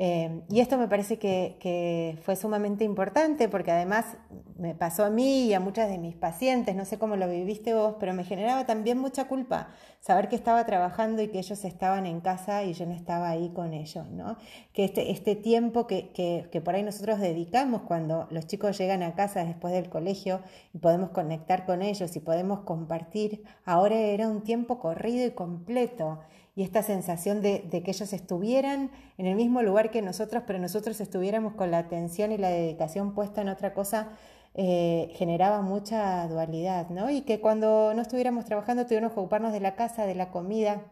Em, 0.00 0.42
y 0.48 0.60
esto 0.60 0.78
me 0.78 0.86
parece 0.86 1.18
que, 1.18 2.18
fue 2.22 2.36
sumamente 2.36 2.84
importante 2.84 3.48
porque 3.48 3.72
además 3.72 4.16
me 4.56 4.74
pasó 4.74 5.04
a 5.04 5.10
mí 5.10 5.46
y 5.46 5.54
a 5.54 5.60
muchas 5.60 5.88
de 5.90 5.98
mis 5.98 6.14
pacientes, 6.14 6.76
no 6.76 6.84
sé 6.84 6.98
cómo 6.98 7.16
lo 7.16 7.28
viviste 7.28 7.74
vos, 7.74 7.96
pero 7.98 8.14
me 8.14 8.22
generaba 8.22 8.64
también 8.64 8.98
mucha 8.98 9.26
culpa 9.26 9.70
saber 10.00 10.28
que 10.28 10.36
estaba 10.36 10.64
trabajando 10.66 11.20
y 11.22 11.28
que 11.28 11.38
ellos 11.40 11.64
estaban 11.64 12.06
en 12.06 12.20
casa 12.20 12.62
y 12.62 12.74
yo 12.74 12.86
no 12.86 12.94
estaba 12.94 13.28
ahí 13.28 13.50
con 13.50 13.74
ellos, 13.74 14.08
¿no? 14.10 14.36
Que 14.72 14.84
este, 14.84 15.10
este 15.10 15.34
tiempo 15.34 15.88
que, 15.88 16.10
que 16.12 16.60
por 16.60 16.76
ahí 16.76 16.84
nosotros 16.84 17.18
dedicamos 17.18 17.82
cuando 17.82 18.28
los 18.30 18.46
chicos 18.46 18.78
llegan 18.78 19.02
a 19.02 19.14
casa 19.16 19.44
después 19.44 19.74
del 19.74 19.88
colegio 19.88 20.40
y 20.72 20.78
podemos 20.78 21.10
conectar 21.10 21.66
con 21.66 21.82
ellos 21.82 22.14
y 22.14 22.20
podemos 22.20 22.60
compartir, 22.60 23.42
ahora 23.64 23.96
era 23.96 24.28
un 24.28 24.42
tiempo 24.42 24.78
corrido 24.78 25.26
y 25.26 25.32
completo 25.32 26.20
y 26.58 26.64
esta 26.64 26.82
sensación 26.82 27.40
de, 27.40 27.68
que 27.70 27.92
ellos 27.92 28.12
estuvieran 28.12 28.90
en 29.16 29.26
el 29.26 29.36
mismo 29.36 29.62
lugar 29.62 29.92
que 29.92 30.02
nosotros, 30.02 30.42
pero 30.44 30.58
nosotros 30.58 31.00
estuviéramos 31.00 31.54
con 31.54 31.70
la 31.70 31.78
atención 31.78 32.32
y 32.32 32.36
la 32.36 32.48
dedicación 32.48 33.14
puesta 33.14 33.42
en 33.42 33.48
otra 33.48 33.74
cosa, 33.74 34.08
eh, 34.54 35.12
generaba 35.14 35.62
mucha 35.62 36.26
dualidad, 36.26 36.88
¿no? 36.88 37.10
Y 37.10 37.20
que 37.20 37.40
cuando 37.40 37.94
no 37.94 38.02
estuviéramos 38.02 38.44
trabajando 38.44 38.86
tuviéramos 38.86 39.12
que 39.12 39.20
ocuparnos 39.20 39.52
de 39.52 39.60
la 39.60 39.76
casa, 39.76 40.04
de 40.04 40.16
la 40.16 40.32
comida, 40.32 40.82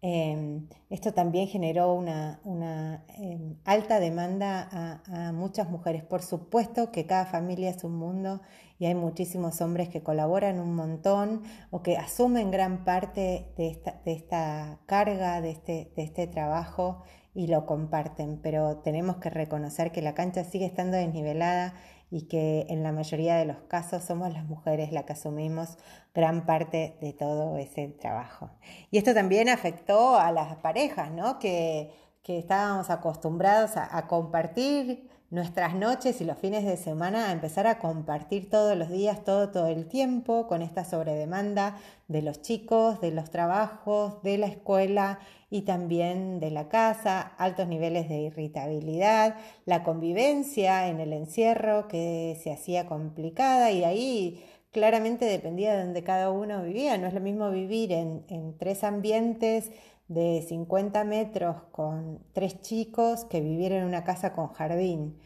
Em, 0.00 0.68
esto 0.90 1.12
también 1.12 1.48
generó 1.48 1.92
una, 1.94 2.40
em, 3.16 3.56
alta 3.64 3.98
demanda 3.98 4.68
a, 4.70 5.32
muchas 5.32 5.68
mujeres. 5.70 6.04
Por 6.04 6.22
supuesto 6.22 6.92
que 6.92 7.06
cada 7.06 7.26
familia 7.26 7.70
es 7.70 7.82
un 7.84 7.96
mundo 7.96 8.40
y 8.78 8.86
hay 8.86 8.94
muchísimos 8.94 9.60
hombres 9.60 9.88
que 9.88 10.02
colaboran 10.02 10.60
un 10.60 10.74
montón 10.74 11.42
o 11.70 11.82
que 11.82 11.96
asumen 11.96 12.50
gran 12.50 12.84
parte 12.84 13.52
de 13.56 13.80
esta, 14.04 14.78
carga, 14.86 15.40
de 15.40 15.50
este, 15.50 15.92
de 15.96 16.02
este 16.02 16.26
trabajo 16.28 17.02
y 17.34 17.48
lo 17.48 17.66
comparten, 17.66 18.40
pero 18.42 18.78
tenemos 18.78 19.16
que 19.16 19.30
reconocer 19.30 19.92
que 19.92 20.02
la 20.02 20.14
cancha 20.14 20.44
sigue 20.44 20.66
estando 20.66 20.96
desnivelada 20.96 21.74
y 22.10 22.22
que 22.22 22.66
en 22.70 22.82
la 22.82 22.92
mayoría 22.92 23.36
de 23.36 23.44
los 23.44 23.58
casos 23.68 24.02
somos 24.02 24.32
las 24.32 24.44
mujeres 24.44 24.92
las 24.92 25.04
que 25.04 25.12
asumimos 25.12 25.76
gran 26.14 26.46
parte 26.46 26.96
de 27.00 27.12
todo 27.12 27.58
ese 27.58 27.88
trabajo. 27.88 28.50
Y 28.90 28.98
esto 28.98 29.14
también 29.14 29.48
afectó 29.48 30.16
a 30.16 30.32
las 30.32 30.56
parejas, 30.56 31.10
¿no? 31.10 31.38
Que, 31.38 31.92
estábamos 32.28 32.90
acostumbrados 32.90 33.78
a, 33.78 34.06
compartir 34.06 35.08
nuestras 35.30 35.74
noches 35.74 36.20
y 36.20 36.24
los 36.24 36.38
fines 36.38 36.64
de 36.64 36.76
semana, 36.76 37.28
a 37.28 37.32
empezar 37.32 37.66
a 37.66 37.78
compartir 37.78 38.48
todos 38.48 38.76
los 38.76 38.88
días, 38.88 39.24
todo, 39.24 39.50
todo 39.50 39.66
el 39.66 39.86
tiempo, 39.86 40.46
con 40.46 40.62
esta 40.62 40.84
sobredemanda 40.84 41.76
de 42.08 42.22
los 42.22 42.40
chicos, 42.40 43.00
de 43.00 43.10
los 43.10 43.30
trabajos, 43.30 44.22
de 44.22 44.38
la 44.38 44.46
escuela 44.46 45.18
y 45.50 45.62
también 45.62 46.40
de 46.40 46.50
la 46.50 46.68
casa, 46.68 47.20
altos 47.20 47.68
niveles 47.68 48.08
de 48.08 48.20
irritabilidad, 48.22 49.36
la 49.66 49.82
convivencia 49.82 50.88
en 50.88 51.00
el 51.00 51.12
encierro 51.12 51.88
que 51.88 52.38
se 52.42 52.52
hacía 52.52 52.86
complicada 52.86 53.70
y 53.70 53.84
ahí 53.84 54.44
claramente 54.72 55.24
dependía 55.24 55.74
de 55.74 55.84
donde 55.84 56.02
cada 56.04 56.30
uno 56.30 56.62
vivía. 56.62 56.98
No 56.98 57.06
es 57.06 57.14
lo 57.14 57.20
mismo 57.20 57.50
vivir 57.50 57.92
en, 57.92 58.54
tres 58.58 58.84
ambientes 58.84 59.70
de 60.08 60.44
50 60.48 61.04
metros 61.04 61.56
con 61.72 62.20
tres 62.32 62.60
chicos 62.60 63.24
que 63.26 63.40
vivir 63.40 63.72
en 63.72 63.84
una 63.84 64.04
casa 64.04 64.32
con 64.32 64.48
jardín. 64.48 65.18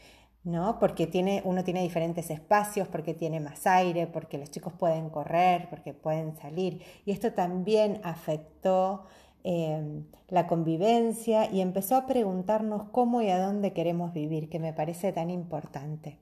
¿no? 0.45 0.79
Porque 0.81 1.07
tiene, 1.07 1.41
uno 1.45 1.63
tiene 1.63 1.83
diferentes 1.83 2.29
espacios, 2.31 2.89
porque 2.89 3.15
tiene 3.15 3.39
más 3.39 3.67
aire, 3.67 4.09
porque 4.09 4.39
los 4.39 4.51
chicos 4.51 4.73
pueden 4.73 5.09
correr, 5.09 5.69
porque 5.71 5.95
pueden 5.95 6.37
salir. 6.37 6.83
Y 7.05 7.13
esto 7.13 7.33
también 7.33 8.01
afectó 8.03 9.05
Em, 9.45 10.05
la 10.29 10.47
convivencia 10.47 11.51
y 11.51 11.61
empezó 11.61 11.97
a 11.97 12.07
preguntarnos 12.07 12.85
cómo 12.91 13.23
y 13.23 13.29
a 13.31 13.41
dónde 13.41 13.73
queremos 13.73 14.13
vivir, 14.13 14.49
que 14.49 14.61
me 14.61 14.73
parece 14.73 15.13
tan 15.13 15.31
importante. 15.31 16.19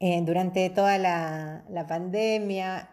Eh, 0.00 0.22
durante 0.24 0.70
toda 0.70 0.96
la 0.98 1.86
pandemia, 1.86 2.88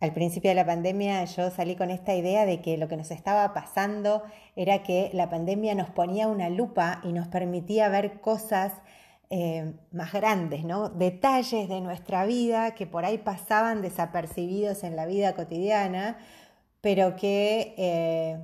Al 0.00 0.12
principio 0.12 0.50
de 0.50 0.54
la 0.54 0.64
pandemia 0.64 1.24
yo 1.24 1.50
salí 1.50 1.74
con 1.74 1.90
esta 1.90 2.14
idea 2.14 2.46
de 2.46 2.60
que 2.60 2.76
lo 2.76 2.86
que 2.86 2.96
nos 2.96 3.10
estaba 3.10 3.52
pasando 3.52 4.22
era 4.54 4.84
que 4.84 5.10
la 5.12 5.28
pandemia 5.28 5.74
nos 5.74 5.90
ponía 5.90 6.28
una 6.28 6.48
lupa 6.50 7.00
y 7.02 7.12
nos 7.12 7.26
permitía 7.26 7.88
ver 7.88 8.20
cosas 8.20 8.74
eh, 9.30 9.74
más 9.90 10.12
grandes, 10.12 10.64
¿no? 10.64 10.88
Detalles 10.88 11.68
de 11.68 11.80
nuestra 11.80 12.24
vida 12.26 12.74
que 12.76 12.86
por 12.86 13.04
ahí 13.04 13.18
pasaban 13.18 13.82
desapercibidos 13.82 14.84
en 14.84 14.94
la 14.94 15.04
vida 15.04 15.34
cotidiana, 15.34 16.16
pero 16.80 17.16
que 17.16 17.74
eh, 17.76 18.38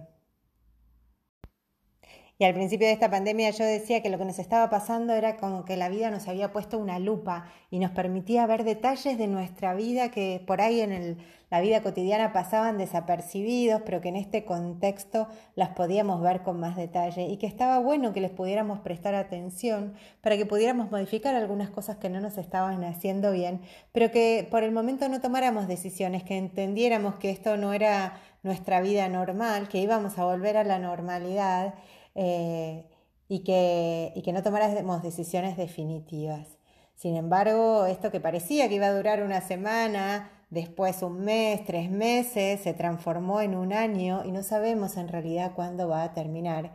y 2.37 2.45
al 2.45 2.55
principio 2.55 2.89
de 2.89 2.93
esta 2.93 3.11
pandemia 3.11 3.51
yo 3.51 3.65
decía 3.65 4.03
que 4.03 4.11
lo 4.11 4.19
que 4.19 4.25
nos 4.25 4.41
estaba 4.41 4.69
pasando 4.69 5.13
era 5.15 5.37
como 5.37 5.65
que 5.65 5.77
la 5.77 5.89
vida 5.89 6.11
nos 6.11 6.27
había 6.27 6.53
puesto 6.53 6.79
una 6.79 6.99
lupa 6.99 7.47
y 7.71 7.79
nos 7.79 7.93
permitía 7.93 8.47
ver 8.47 8.65
detalles 8.65 9.17
de 9.19 9.29
nuestra 9.29 9.75
vida 9.75 10.11
que 10.11 10.43
por 10.45 10.61
ahí 10.61 10.81
en 10.81 11.19
la 11.49 11.61
vida 11.61 11.83
cotidiana 11.85 12.33
pasaban 12.33 12.77
desapercibidos, 12.77 13.83
pero 13.83 14.01
que 14.01 14.09
en 14.09 14.17
este 14.17 14.45
contexto 14.45 15.29
las 15.55 15.69
podíamos 15.69 16.21
ver 16.21 16.43
con 16.43 16.59
más 16.59 16.75
detalle 16.75 17.29
y 17.29 17.37
que 17.37 17.47
estaba 17.47 17.79
bueno 17.79 18.13
que 18.13 18.21
les 18.21 18.33
pudiéramos 18.33 18.81
prestar 18.81 19.15
atención 19.15 19.95
para 20.21 20.37
que 20.37 20.47
pudiéramos 20.47 20.91
modificar 20.91 21.37
algunas 21.37 21.71
cosas 21.71 21.99
que 21.99 22.11
no 22.11 22.21
nos 22.21 22.37
estaban 22.37 22.83
haciendo 22.83 23.31
bien, 23.31 23.61
pero 23.93 24.11
que 24.11 24.49
por 24.51 24.65
el 24.65 24.73
momento 24.73 25.09
no 25.09 25.21
tomáramos 25.21 25.69
decisiones, 25.69 26.25
que 26.25 26.37
entendiéramos 26.37 27.15
que 27.15 27.31
esto 27.31 27.57
no 27.57 27.73
era 27.73 28.21
nuestra 28.43 28.81
vida 28.81 29.09
normal, 29.09 29.69
que 29.69 29.79
íbamos 29.79 30.19
a 30.19 30.25
volver 30.25 30.57
a 30.57 30.65
la 30.65 30.81
normalidad 30.81 31.75
eh, 32.15 32.87
y, 33.29 33.41
que, 33.41 34.13
y 34.15 34.23
que 34.23 34.33
no 34.33 34.43
tomáramos 34.43 35.03
decisiones 35.03 35.57
definitivas. 35.57 36.59
Sin 36.95 37.17
embargo, 37.17 37.87
esto 37.87 38.11
que 38.11 38.21
parecía 38.21 38.69
que 38.69 38.77
iba 38.77 38.87
a 38.87 38.95
durar 38.95 39.23
una 39.23 39.41
semana, 39.41 40.31
después 40.51 41.03
un 41.03 41.25
mes, 41.25 41.65
tres 41.65 41.91
meses, 41.91 42.61
se 42.61 42.73
transformó 42.73 43.41
en 43.41 43.55
un 43.55 43.73
año 43.73 44.23
y 44.25 44.31
no 44.31 44.43
sabemos 44.43 44.97
en 44.97 45.09
realidad 45.09 45.53
cuándo 45.55 45.89
va 45.89 46.05
a 46.05 46.13
terminar. 46.15 46.73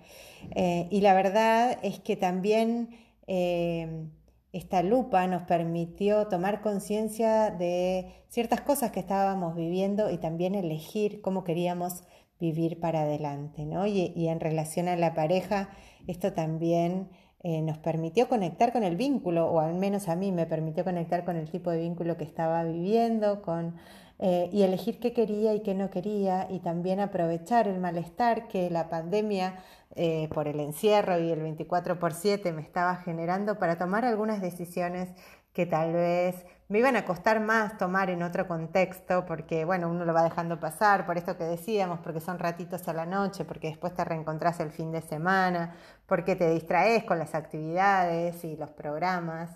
Eh, 0.52 0.88
y 0.92 1.02
la 1.02 1.14
verdad 1.14 1.80
es 1.82 2.00
que 2.00 2.18
también 2.18 2.90
eh, 3.28 4.08
esta 4.52 4.84
lupa 4.84 5.28
nos 5.28 5.44
permitió 5.44 6.28
tomar 6.28 6.62
conciencia 6.62 7.52
de 7.52 8.24
ciertas 8.30 8.62
cosas 8.62 8.92
que 8.92 9.00
estábamos 9.00 9.56
viviendo 9.56 10.10
y 10.10 10.18
también 10.18 10.56
elegir 10.56 11.22
cómo 11.22 11.44
queríamos 11.44 12.04
vivir 12.40 12.80
para 12.80 13.02
adelante, 13.02 13.66
¿no? 13.66 13.86
Y, 13.86 14.28
en 14.28 14.40
relación 14.40 14.88
a 14.88 14.96
la 14.96 15.14
pareja, 15.14 15.70
esto 16.08 16.34
también 16.34 17.10
eh, 17.44 17.62
nos 17.62 17.78
permitió 17.78 18.28
conectar 18.30 18.72
con 18.72 18.84
el 18.84 18.96
vínculo, 18.96 19.48
o 19.48 19.60
al 19.60 19.76
menos 19.76 20.08
a 20.08 20.16
mí 20.16 20.32
me 20.32 20.46
permitió 20.46 20.84
conectar 20.84 21.26
con 21.26 21.36
el 21.36 21.50
tipo 21.50 21.72
de 21.72 21.80
vínculo 21.82 22.18
que 22.18 22.24
estaba 22.24 22.64
viviendo, 22.64 23.42
con, 23.42 23.76
eh, 24.20 24.50
y 24.52 24.64
elegir 24.64 25.00
qué 25.00 25.14
quería 25.14 25.54
y 25.54 25.62
qué 25.62 25.74
no 25.76 25.90
quería, 25.90 26.48
y 26.50 26.60
también 26.60 27.00
aprovechar 27.00 27.68
el 27.68 27.80
malestar 27.80 28.48
que 28.48 28.70
la 28.70 28.90
pandemia 28.90 29.56
eh, 29.96 30.30
por 30.34 30.48
el 30.48 30.60
encierro 30.60 31.20
y 31.20 31.32
el 31.32 31.42
24 31.42 32.00
por 32.00 32.14
7 32.14 32.54
me 32.54 32.62
estaba 32.62 32.98
generando 32.98 33.58
para 33.58 33.78
tomar 33.78 34.06
algunas 34.06 34.40
decisiones 34.40 35.10
que 35.54 35.66
tal 35.66 35.94
vez 35.94 36.46
me 36.68 36.80
iban 36.80 36.96
a 36.96 37.06
costar 37.06 37.40
más 37.40 37.78
tomar 37.78 38.10
en 38.12 38.22
otro 38.24 38.48
contexto, 38.48 39.26
porque 39.26 39.66
bueno, 39.66 39.90
uno 39.90 40.06
lo 40.06 40.14
va 40.14 40.24
dejando 40.24 40.60
pasar, 40.60 41.06
por 41.06 41.18
esto 41.18 41.38
que 41.38 41.44
decíamos, 41.44 42.00
porque 42.02 42.20
son 42.20 42.38
ratitos 42.40 42.88
a 42.88 42.94
la 42.94 43.06
noche, 43.06 43.44
porque 43.46 43.70
después 43.70 43.94
te 43.96 44.06
reencontrás 44.06 44.60
el 44.60 44.72
fin 44.72 44.92
de 44.92 45.02
semana, 45.02 45.76
porque 46.06 46.36
te 46.36 46.50
distraes 46.50 47.04
con 47.06 47.18
las 47.20 47.34
actividades 47.36 48.44
y 48.44 48.56
los 48.56 48.70
programas. 48.72 49.50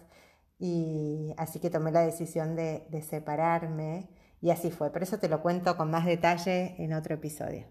Y 0.59 1.33
así 1.37 1.59
que 1.59 1.69
tomé 1.69 1.91
la 1.91 2.01
decisión 2.01 2.55
de, 2.55 2.87
de 2.89 3.01
separarme 3.03 4.09
y 4.41 4.49
así 4.51 4.71
fue. 4.71 4.91
Por 4.91 5.03
eso 5.03 5.19
te 5.19 5.29
lo 5.29 5.41
cuento 5.41 5.77
con 5.77 5.91
más 5.91 6.05
detalle 6.05 6.75
en 6.83 6.93
otro 6.93 7.15
episodio. 7.15 7.67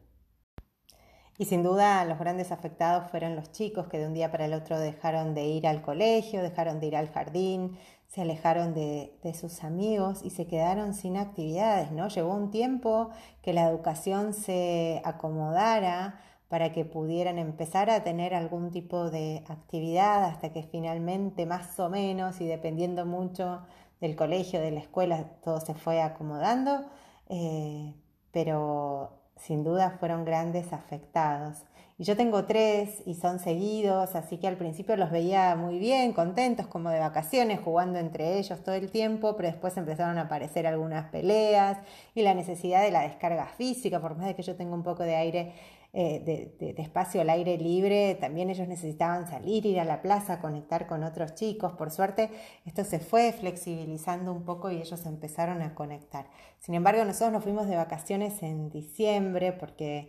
Y 1.38 1.46
sin 1.46 1.62
duda 1.62 2.04
los 2.04 2.18
grandes 2.18 2.52
afectados 2.52 3.10
fueron 3.10 3.34
los 3.34 3.50
chicos 3.52 3.88
que 3.88 3.98
de 3.98 4.06
un 4.06 4.14
día 4.14 4.30
para 4.30 4.44
el 4.44 4.54
otro 4.54 4.78
dejaron 4.78 5.34
de 5.34 5.44
ir 5.46 5.66
al 5.66 5.82
colegio, 5.82 6.42
dejaron 6.42 6.78
de 6.78 6.86
ir 6.86 6.96
al 6.96 7.10
jardín, 7.10 7.78
se 8.12 8.20
alejaron 8.20 8.74
de, 8.74 9.34
sus 9.34 9.64
amigos 9.64 10.20
y 10.22 10.30
se 10.30 10.46
quedaron 10.46 10.92
sin 10.92 11.16
actividades, 11.16 11.92
¿no? 11.92 12.08
Llevó 12.08 12.34
un 12.34 12.50
tiempo 12.50 13.08
que 13.40 13.54
la 13.54 13.66
educación 13.66 14.34
se 14.34 15.00
acomodara 15.02 16.20
para 16.48 16.72
que 16.74 16.84
pudieran 16.84 17.38
empezar 17.38 17.88
a 17.88 18.04
tener 18.04 18.34
algún 18.34 18.70
tipo 18.70 19.10
de 19.10 19.42
actividad 19.48 20.24
hasta 20.24 20.52
que 20.52 20.62
finalmente 20.62 21.46
más 21.46 21.80
o 21.80 21.88
menos 21.88 22.42
y 22.42 22.46
dependiendo 22.46 23.06
mucho 23.06 23.62
del 24.02 24.14
colegio, 24.14 24.60
de 24.60 24.72
la 24.72 24.80
escuela, 24.80 25.24
todo 25.42 25.60
se 25.60 25.72
fue 25.72 26.02
acomodando, 26.02 26.84
eh, 27.30 27.94
pero 28.30 29.22
sin 29.36 29.64
duda 29.64 29.96
fueron 29.98 30.26
grandes 30.26 30.74
afectados. 30.74 31.64
Y 32.02 32.04
yo 32.04 32.16
tengo 32.16 32.46
tres 32.46 33.00
y 33.06 33.14
son 33.14 33.38
seguidos, 33.38 34.16
así 34.16 34.36
que 34.38 34.48
al 34.48 34.56
principio 34.56 34.96
los 34.96 35.12
veía 35.12 35.54
muy 35.54 35.78
bien, 35.78 36.12
contentos, 36.12 36.66
como 36.66 36.90
de 36.90 36.98
vacaciones, 36.98 37.60
jugando 37.60 38.00
entre 38.00 38.40
ellos 38.40 38.60
todo 38.64 38.74
el 38.74 38.90
tiempo, 38.90 39.36
pero 39.36 39.50
después 39.50 39.76
empezaron 39.76 40.18
a 40.18 40.22
aparecer 40.22 40.66
algunas 40.66 41.12
peleas 41.12 41.78
y 42.16 42.22
la 42.22 42.34
necesidad 42.34 42.82
de 42.82 42.90
la 42.90 43.02
descarga 43.02 43.46
física, 43.56 44.00
por 44.00 44.16
más 44.16 44.26
de 44.26 44.34
que 44.34 44.42
yo 44.42 44.56
tenga 44.56 44.74
un 44.74 44.82
poco 44.82 45.04
de 45.04 45.14
aire 45.14 45.52
eh, 45.92 46.50
de, 46.58 46.74
espacio 46.82 47.20
al 47.20 47.30
aire 47.30 47.56
libre, 47.56 48.16
también 48.16 48.50
ellos 48.50 48.66
necesitaban 48.66 49.28
salir, 49.28 49.64
ir 49.64 49.78
a 49.78 49.84
la 49.84 50.02
plaza, 50.02 50.40
conectar 50.40 50.88
con 50.88 51.04
otros 51.04 51.36
chicos. 51.36 51.74
Por 51.74 51.92
suerte, 51.92 52.30
esto 52.66 52.82
se 52.82 52.98
fue 52.98 53.30
flexibilizando 53.32 54.32
un 54.32 54.44
poco 54.44 54.72
y 54.72 54.78
ellos 54.78 55.06
empezaron 55.06 55.62
a 55.62 55.76
conectar. 55.76 56.26
Sin 56.58 56.74
embargo, 56.74 57.04
nosotros 57.04 57.32
nos 57.32 57.44
fuimos 57.44 57.68
de 57.68 57.76
vacaciones 57.76 58.42
en 58.42 58.70
diciembre 58.70 59.52
porque 59.52 60.08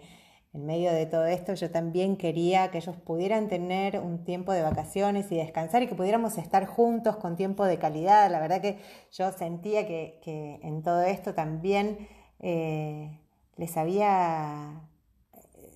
en 0.53 0.65
medio 0.65 0.91
de 0.93 1.07
todo 1.07 1.25
esto 1.25 1.55
yo 1.55 1.72
también 1.72 2.15
quería 2.15 2.69
que 2.69 2.77
ellos 2.77 2.95
pudieran 2.95 3.48
tener 3.50 4.00
un 4.00 4.24
tiempo 4.24 4.51
de 4.51 4.62
vacaciones 4.62 5.31
y 5.31 5.38
descansar 5.38 5.81
y 5.81 5.88
que 5.88 5.95
pudiéramos 5.95 6.38
estar 6.38 6.67
juntos 6.67 7.17
con 7.17 7.36
tiempo 7.36 7.65
de 7.65 7.79
calidad. 7.79 8.29
La 8.29 8.39
verdad 8.39 8.62
que 8.62 8.77
yo 9.12 9.31
sentía 9.31 9.88
que, 9.88 10.60
en 10.62 10.83
todo 10.83 11.01
esto 11.01 11.33
también 11.33 12.07
eh, 12.39 13.19
les 13.57 13.77
había 13.77 14.83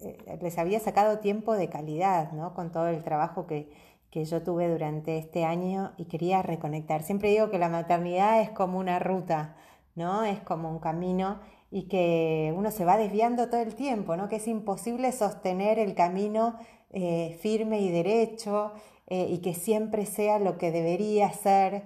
eh, 0.02 0.38
les 0.42 0.58
había 0.60 0.80
sacado 0.80 1.20
tiempo 1.20 1.54
de 1.54 1.70
calidad, 1.70 2.32
¿no? 2.34 2.54
Con 2.54 2.72
todo 2.72 2.88
el 2.88 3.04
trabajo 3.04 3.48
que, 3.48 3.72
que 4.12 4.26
yo 4.26 4.44
tuve 4.44 4.70
durante 4.70 5.18
este 5.18 5.44
año 5.44 5.94
y 5.98 6.06
quería 6.06 6.44
reconectar. 6.44 7.02
Siempre 7.02 7.30
digo 7.30 7.50
que 7.50 7.58
la 7.58 7.70
maternidad 7.70 8.42
es 8.42 8.52
como 8.52 8.78
una 8.78 9.00
ruta, 9.00 9.56
¿no? 9.96 10.24
Es 10.24 10.40
como 10.42 10.70
un 10.70 10.80
camino 10.80 11.40
y 11.70 11.88
que 11.88 12.54
uno 12.56 12.72
se 12.72 12.86
va 12.86 12.98
desviando 12.98 13.50
todo 13.50 13.62
el 13.62 13.76
tiempo, 13.76 14.16
¿no? 14.16 14.30
Que 14.30 14.38
es 14.38 14.48
imposible 14.48 15.12
sostener 15.12 15.80
el 15.80 15.96
camino 15.96 16.58
eh, 16.92 17.38
firme 17.42 17.82
y 17.82 17.90
derecho 17.90 18.72
eh, 19.08 19.28
y 19.30 19.40
que 19.40 19.54
siempre 19.54 20.06
sea 20.06 20.40
lo 20.40 20.58
que 20.58 20.72
debería 20.72 21.32
ser. 21.34 21.84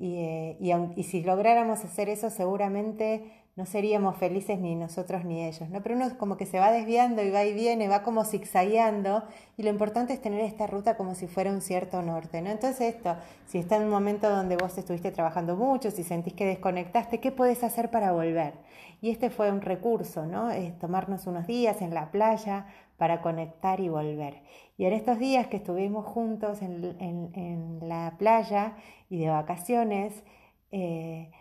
Y, 0.00 0.18
y, 0.60 1.02
si 1.02 1.22
lográramos 1.22 1.84
hacer 1.84 2.08
eso, 2.08 2.30
seguramente 2.30 3.24
no 3.58 3.66
seríamos 3.66 4.16
felices 4.16 4.60
ni 4.60 4.76
nosotros 4.76 5.24
ni 5.24 5.44
ellos, 5.44 5.68
¿no? 5.68 5.82
Pero 5.82 5.96
uno 5.96 6.16
como 6.16 6.36
que 6.36 6.46
se 6.46 6.60
va 6.60 6.70
desviando 6.70 7.24
y 7.24 7.30
va 7.30 7.44
y 7.44 7.52
viene, 7.52 7.88
va 7.88 8.04
como 8.04 8.24
zigzagueando 8.24 9.24
y 9.56 9.64
lo 9.64 9.70
importante 9.70 10.12
es 10.12 10.22
tener 10.22 10.42
esta 10.42 10.68
ruta 10.68 10.96
como 10.96 11.16
si 11.16 11.26
fuera 11.26 11.50
un 11.50 11.60
cierto 11.60 12.00
norte, 12.00 12.40
¿no? 12.40 12.50
Entonces 12.50 12.94
esto, 12.94 13.16
si 13.48 13.58
está 13.58 13.74
en 13.74 13.82
un 13.82 13.90
momento 13.90 14.30
donde 14.30 14.56
vos 14.56 14.78
estuviste 14.78 15.10
trabajando 15.10 15.56
mucho, 15.56 15.90
si 15.90 16.04
sentís 16.04 16.34
que 16.34 16.46
desconectaste, 16.46 17.18
¿qué 17.18 17.32
puedes 17.32 17.64
hacer 17.64 17.90
para 17.90 18.12
volver? 18.12 18.54
Y 19.00 19.10
este 19.10 19.28
fue 19.28 19.50
un 19.50 19.60
recurso, 19.60 20.24
¿no? 20.24 20.52
Es 20.52 20.78
tomarnos 20.78 21.26
unos 21.26 21.48
días 21.48 21.82
en 21.82 21.92
la 21.94 22.12
playa 22.12 22.66
para 22.96 23.22
conectar 23.22 23.80
y 23.80 23.88
volver. 23.88 24.40
Y 24.76 24.84
en 24.84 24.92
estos 24.92 25.18
días 25.18 25.48
que 25.48 25.56
estuvimos 25.56 26.06
juntos 26.06 26.62
en, 26.62 27.80
la 27.82 28.14
playa 28.18 28.76
y 29.10 29.18
de 29.18 29.30
vacaciones, 29.30 30.22
eh, 30.70 31.32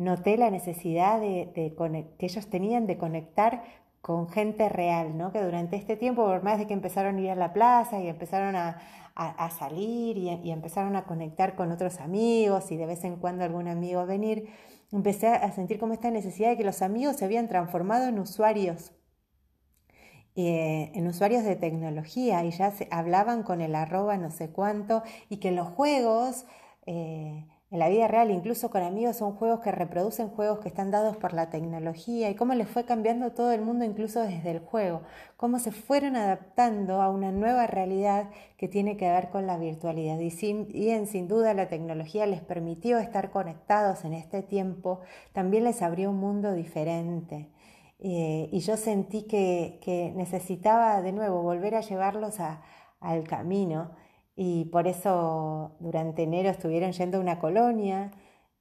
noté 0.00 0.38
la 0.38 0.50
necesidad 0.50 1.20
de, 1.20 1.52
que 2.18 2.26
ellos 2.26 2.48
tenían 2.48 2.86
de 2.86 2.96
conectar 2.96 3.62
con 4.00 4.30
gente 4.30 4.70
real, 4.70 5.18
¿no? 5.18 5.30
Que 5.30 5.42
durante 5.42 5.76
este 5.76 5.94
tiempo, 5.94 6.24
por 6.24 6.42
más 6.42 6.58
de 6.58 6.66
que 6.66 6.72
empezaron 6.72 7.16
a 7.16 7.20
ir 7.20 7.30
a 7.30 7.34
la 7.34 7.52
plaza 7.52 8.00
y 8.00 8.08
empezaron 8.08 8.56
a, 8.56 8.80
salir 9.58 10.16
y, 10.16 10.50
empezaron 10.50 10.96
a 10.96 11.04
conectar 11.04 11.54
con 11.54 11.70
otros 11.70 12.00
amigos 12.00 12.72
y 12.72 12.78
de 12.78 12.86
vez 12.86 13.04
en 13.04 13.16
cuando 13.16 13.44
algún 13.44 13.68
amigo 13.68 14.06
venir, 14.06 14.48
empecé 14.90 15.28
a 15.28 15.52
sentir 15.52 15.78
como 15.78 15.92
esta 15.92 16.10
necesidad 16.10 16.48
de 16.48 16.56
que 16.56 16.64
los 16.64 16.80
amigos 16.80 17.16
se 17.16 17.26
habían 17.26 17.46
transformado 17.46 18.08
en 18.08 18.18
usuarios, 18.18 18.92
eh, 20.34 20.92
en 20.94 21.06
usuarios 21.06 21.44
de 21.44 21.56
tecnología 21.56 22.42
y 22.44 22.52
ya 22.52 22.70
se, 22.70 22.88
hablaban 22.90 23.42
con 23.42 23.60
el 23.60 23.74
arroba 23.74 24.16
no 24.16 24.30
sé 24.30 24.48
cuánto 24.48 25.02
y 25.28 25.36
que 25.36 25.52
los 25.52 25.68
juegos... 25.68 26.46
Eh, 26.86 27.49
en 27.70 27.78
la 27.78 27.88
vida 27.88 28.08
real, 28.08 28.32
incluso 28.32 28.68
con 28.68 28.82
amigos, 28.82 29.16
son 29.16 29.36
juegos 29.36 29.60
que 29.60 29.70
reproducen 29.70 30.28
juegos 30.30 30.58
que 30.58 30.66
están 30.66 30.90
dados 30.90 31.16
por 31.16 31.32
la 31.32 31.50
tecnología 31.50 32.28
y 32.28 32.34
cómo 32.34 32.54
les 32.54 32.68
fue 32.68 32.84
cambiando 32.84 33.30
todo 33.30 33.52
el 33.52 33.60
mundo 33.60 33.84
incluso 33.84 34.22
desde 34.22 34.50
el 34.50 34.58
juego, 34.58 35.02
cómo 35.36 35.60
se 35.60 35.70
fueron 35.70 36.16
adaptando 36.16 37.00
a 37.00 37.10
una 37.10 37.30
nueva 37.30 37.68
realidad 37.68 38.28
que 38.56 38.66
tiene 38.66 38.96
que 38.96 39.08
ver 39.08 39.30
con 39.30 39.46
la 39.46 39.56
virtualidad. 39.56 40.18
Y 40.18 40.30
sin, 40.30 41.28
duda 41.28 41.54
la 41.54 41.68
tecnología 41.68 42.26
les 42.26 42.40
permitió 42.40 42.98
estar 42.98 43.30
conectados 43.30 44.04
en 44.04 44.14
este 44.14 44.42
tiempo, 44.42 45.00
también 45.32 45.62
les 45.62 45.80
abrió 45.80 46.10
un 46.10 46.18
mundo 46.18 46.52
diferente. 46.54 47.50
Eh, 48.00 48.48
y 48.50 48.60
yo 48.60 48.76
sentí 48.76 49.22
que, 49.22 50.12
necesitaba 50.16 51.02
de 51.02 51.12
nuevo 51.12 51.42
volver 51.42 51.76
a 51.76 51.82
llevarlos 51.82 52.38
al 53.00 53.24
camino 53.28 53.92
y 54.42 54.64
por 54.64 54.86
eso 54.88 55.72
durante 55.80 56.22
enero 56.22 56.48
estuvieron 56.48 56.92
yendo 56.92 57.18
a 57.18 57.20
una 57.20 57.38
colonia 57.38 58.10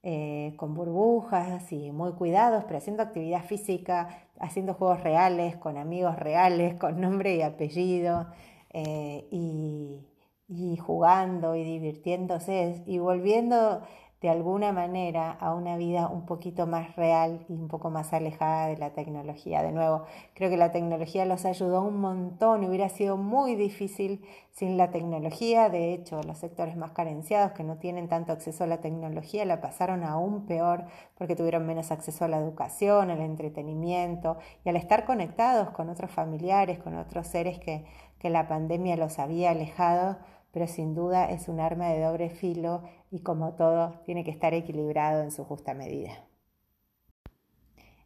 eh, 0.03 0.53
con 0.57 0.73
burbujas 0.73 1.71
y 1.71 1.93
muy 1.93 2.11
cuidados, 2.11 2.65
pero 2.65 2.79
haciendo 2.79 3.01
actividad 3.01 3.45
física, 3.45 4.27
haciendo 4.41 4.73
juegos 4.73 5.01
reales, 5.01 5.55
con 5.55 5.77
amigos 5.77 6.17
reales, 6.17 6.77
con 6.77 6.99
nombre 6.99 7.37
y 7.37 7.43
apellido, 7.43 8.27
eh, 8.71 9.25
y, 9.31 10.05
y 10.49 10.75
jugando 10.75 11.55
y 11.55 11.63
divirtiéndose 11.63 12.83
y 12.85 12.97
volviendo 12.97 13.81
de 14.21 14.29
alguna 14.29 14.73
manera 14.73 15.32
a 15.32 15.53
una 15.53 15.77
vida 15.77 16.10
un 16.10 16.25
poquito 16.25 16.67
más 16.67 16.95
real 16.97 17.45
y 17.47 17.53
un 17.53 17.69
poco 17.69 17.89
más 17.89 18.12
alejada 18.12 18.67
de 18.67 18.77
la 18.77 18.89
tecnología. 18.91 19.63
De 19.63 19.71
nuevo, 19.71 20.03
creo 20.34 20.49
que 20.49 20.58
la 20.58 20.71
tecnología 20.71 21.25
los 21.25 21.45
ayudó 21.45 21.82
un 21.84 22.01
montón, 22.01 22.65
hubiera 22.65 22.89
sido 22.89 23.15
muy 23.15 23.55
difícil 23.55 24.25
sin 24.51 24.75
la 24.75 24.91
tecnología, 24.91 25.69
de 25.69 25.93
hecho 25.93 26.21
los 26.23 26.38
sectores 26.38 26.75
más 26.75 26.91
carenciados 26.91 27.53
que 27.53 27.63
no 27.63 27.77
tienen 27.77 28.10
tanto 28.10 28.34
acceso 28.34 28.65
a 28.65 28.67
la 28.67 28.82
tecnología 28.82 29.45
la 29.45 29.62
pasaron 29.62 30.03
aún 30.03 30.45
peor 30.45 30.84
porque 31.17 31.38
tuvieron 31.38 31.65
menos 31.65 31.91
acceso 31.91 32.25
a 32.25 32.27
la 32.27 32.39
educación, 32.39 33.10
al 33.10 33.21
entretenimiento 33.21 34.38
y 34.65 34.69
al 34.69 34.75
estar 34.75 35.05
conectados 35.05 35.69
con 35.69 35.89
otros 35.89 36.12
familiares, 36.12 36.79
con 36.79 36.97
otros 36.97 37.27
seres 37.27 37.58
que, 37.60 37.86
que 38.19 38.29
la 38.29 38.49
pandemia 38.49 38.97
los 38.97 39.17
había 39.17 39.51
alejado 39.51 40.17
pero 40.51 40.67
sin 40.67 40.95
duda 40.95 41.29
es 41.29 41.47
un 41.47 41.59
arma 41.59 41.89
de 41.89 42.01
doble 42.01 42.29
filo 42.29 42.83
y 43.12 43.21
como 43.21 43.53
todo 43.53 44.01
tiene 44.05 44.23
que 44.23 44.31
estar 44.31 44.53
equilibrado 44.53 45.23
en 45.23 45.31
su 45.31 45.43
justa 45.45 45.73
medida. 45.73 46.25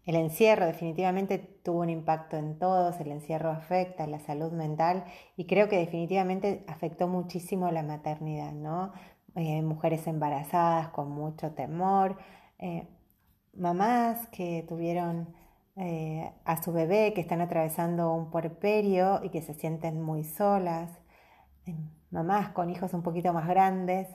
El 0.05 0.15
encierro 0.15 0.65
definitivamente 0.65 1.39
tuvo 1.39 1.79
un 1.79 1.89
impacto 1.89 2.35
en 2.35 2.59
todos, 2.59 2.99
el 2.99 3.11
encierro 3.11 3.51
afecta 3.51 4.05
la 4.05 4.19
salud 4.19 4.51
mental 4.51 5.05
y 5.37 5.45
creo 5.45 5.69
que 5.69 5.77
definitivamente 5.77 6.65
afectó 6.67 7.07
muchísimo 7.07 7.71
la 7.71 7.83
maternidad, 7.83 8.51
¿no? 8.51 8.91
Eh, 9.35 9.61
mujeres 9.61 10.05
embarazadas 10.07 10.89
con 10.89 11.09
mucho 11.09 11.53
temor, 11.53 12.17
eh, 12.59 12.87
mamás 13.53 14.27
que 14.27 14.65
tuvieron 14.67 15.33
eh, 15.75 16.31
a 16.45 16.61
su 16.61 16.71
bebé, 16.73 17.13
que 17.13 17.21
están 17.21 17.41
atravesando 17.41 18.13
un 18.13 18.29
puerperio 18.29 19.21
y 19.23 19.29
que 19.29 19.41
se 19.41 19.53
sienten 19.53 20.01
muy 20.01 20.23
solas, 20.23 20.91
mamás 22.13 22.49
con 22.49 22.69
hijos 22.69 22.93
un 22.93 23.01
poquito 23.01 23.33
más 23.33 23.47
grandes, 23.47 24.07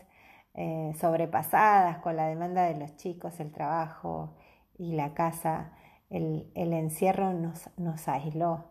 eh, 0.54 0.92
sobrepasadas 0.98 1.98
con 1.98 2.16
la 2.16 2.28
demanda 2.28 2.62
de 2.64 2.78
los 2.78 2.96
chicos, 2.96 3.40
el 3.40 3.52
trabajo 3.52 4.36
y 4.78 4.92
la 4.94 5.14
casa, 5.14 5.72
el, 6.08 6.48
encierro 6.54 7.32
nos, 7.34 8.08
aisló, 8.08 8.70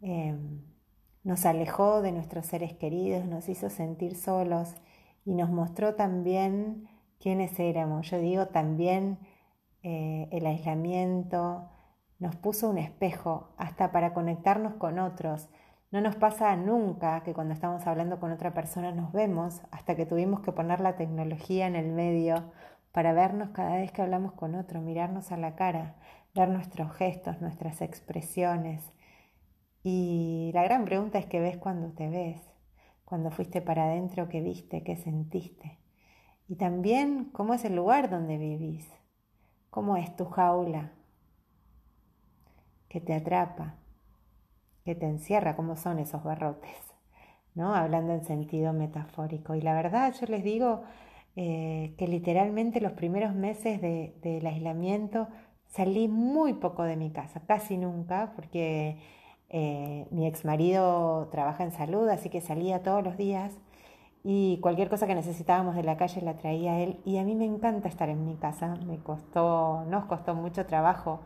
em, 0.00 0.62
nos 1.24 1.44
alejó 1.44 2.02
de 2.02 2.12
nuestros 2.12 2.46
seres 2.46 2.72
queridos, 2.74 3.24
nos 3.26 3.48
hizo 3.48 3.68
sentir 3.68 4.14
solos 4.14 4.74
y 5.24 5.34
nos 5.34 5.50
mostró 5.50 5.96
también 5.96 6.88
quiénes 7.18 7.58
éramos. 7.58 8.08
Yo 8.10 8.18
digo 8.18 8.46
también 8.46 9.18
eh, 9.82 10.28
el 10.30 10.46
aislamiento 10.46 11.68
nos 12.20 12.36
puso 12.36 12.70
un 12.70 12.78
espejo 12.78 13.52
hasta 13.56 13.90
para 13.90 14.14
conectarnos 14.14 14.74
con 14.74 15.00
otros, 15.00 15.48
no 15.92 16.00
nos 16.00 16.16
pasa 16.16 16.56
nunca 16.56 17.22
que 17.22 17.34
cuando 17.34 17.52
estamos 17.52 17.86
hablando 17.86 18.18
con 18.18 18.32
otra 18.32 18.54
persona 18.54 18.92
nos 18.92 19.12
vemos 19.12 19.60
hasta 19.70 19.94
que 19.94 20.06
tuvimos 20.06 20.40
que 20.40 20.50
poner 20.50 20.80
la 20.80 20.96
tecnología 20.96 21.66
en 21.66 21.76
el 21.76 21.92
medio 21.92 22.50
para 22.92 23.12
vernos 23.12 23.50
cada 23.50 23.76
vez 23.76 23.92
que 23.92 24.00
hablamos 24.00 24.32
con 24.32 24.54
otro, 24.54 24.80
mirarnos 24.80 25.32
a 25.32 25.36
la 25.36 25.54
cara, 25.54 25.96
ver 26.34 26.48
nuestros 26.48 26.92
gestos, 26.94 27.42
nuestras 27.42 27.82
expresiones. 27.82 28.90
Y 29.82 30.50
la 30.54 30.62
gran 30.64 30.86
pregunta 30.86 31.18
es 31.18 31.26
qué 31.26 31.40
ves 31.40 31.58
cuando 31.58 31.92
te 31.92 32.08
ves, 32.08 32.40
cuando 33.04 33.30
fuiste 33.30 33.60
para 33.60 33.84
adentro, 33.84 34.30
qué 34.30 34.40
viste, 34.40 34.82
qué 34.84 34.96
sentiste. 34.96 35.78
Y 36.48 36.56
también 36.56 37.26
cómo 37.32 37.52
es 37.52 37.66
el 37.66 37.76
lugar 37.76 38.08
donde 38.08 38.38
vivís, 38.38 38.90
cómo 39.68 39.98
es 39.98 40.16
tu 40.16 40.24
jaula 40.24 40.92
que 42.88 43.00
te 43.00 43.12
atrapa, 43.12 43.76
que 44.84 44.94
te 44.94 45.06
encierra, 45.06 45.56
cómo 45.56 45.76
son 45.76 45.98
esos 45.98 46.22
barrotes, 46.24 46.76
¿no? 47.54 47.74
Hablando 47.74 48.12
en 48.12 48.24
sentido 48.24 48.72
metafórico. 48.72 49.54
Y 49.54 49.60
la 49.60 49.74
verdad, 49.74 50.14
yo 50.18 50.26
les 50.26 50.44
digo 50.44 50.82
eh, 51.36 51.94
que 51.98 52.08
literalmente 52.08 52.80
los 52.80 52.92
primeros 52.92 53.34
meses 53.34 53.80
del 53.80 54.46
aislamiento 54.46 55.28
salí 55.68 56.08
muy 56.08 56.54
poco 56.54 56.82
de 56.84 56.96
mi 56.96 57.10
casa, 57.10 57.40
casi 57.46 57.78
nunca, 57.78 58.32
porque 58.36 58.98
eh, 59.48 60.06
mi 60.10 60.26
ex 60.26 60.44
marido 60.44 61.28
trabaja 61.30 61.64
en 61.64 61.72
salud, 61.72 62.08
así 62.08 62.28
que 62.28 62.40
salía 62.40 62.82
todos 62.82 63.02
los 63.04 63.16
días 63.16 63.52
y 64.24 64.58
cualquier 64.60 64.88
cosa 64.88 65.06
que 65.06 65.14
necesitábamos 65.14 65.74
de 65.74 65.82
la 65.82 65.96
calle 65.96 66.22
la 66.22 66.36
traía 66.36 66.80
él 66.80 67.00
y 67.04 67.18
a 67.18 67.24
mí 67.24 67.34
me 67.34 67.44
encanta 67.44 67.88
estar 67.88 68.08
en 68.08 68.24
mi 68.24 68.36
casa, 68.36 68.76
me 68.86 68.98
costó, 68.98 69.84
nos 69.88 70.04
costó 70.06 70.34
mucho 70.34 70.64
trabajo, 70.66 71.20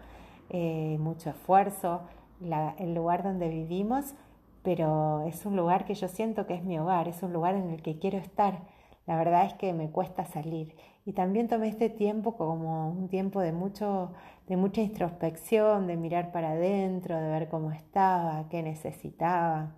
eh, 0.50 0.96
mucho 0.98 1.30
esfuerzo, 1.30 2.02
el 2.40 2.94
lugar 2.94 3.22
donde 3.22 3.48
vivimos, 3.48 4.14
pero 4.62 5.22
es 5.26 5.46
un 5.46 5.56
lugar 5.56 5.84
que 5.84 5.94
yo 5.94 6.08
siento 6.08 6.46
que 6.46 6.54
es 6.54 6.64
mi 6.64 6.78
hogar, 6.78 7.08
es 7.08 7.22
un 7.22 7.32
lugar 7.32 7.54
en 7.54 7.70
el 7.70 7.82
que 7.82 7.98
quiero 7.98 8.18
estar. 8.18 8.60
La 9.06 9.16
verdad 9.16 9.46
es 9.46 9.54
que 9.54 9.72
me 9.72 9.90
cuesta 9.90 10.24
salir 10.24 10.74
y 11.04 11.12
también 11.12 11.46
tomé 11.48 11.68
este 11.68 11.88
tiempo 11.88 12.36
como 12.36 12.90
un 12.90 13.08
tiempo 13.08 13.40
de 13.40 13.52
mucho 13.52 14.12
de 14.48 14.56
mucha 14.56 14.80
introspección, 14.80 15.86
de 15.86 15.96
mirar 15.96 16.32
para 16.32 16.50
adentro, 16.52 17.16
de 17.16 17.28
ver 17.28 17.48
cómo 17.48 17.72
estaba, 17.72 18.48
qué 18.48 18.62
necesitaba. 18.62 19.74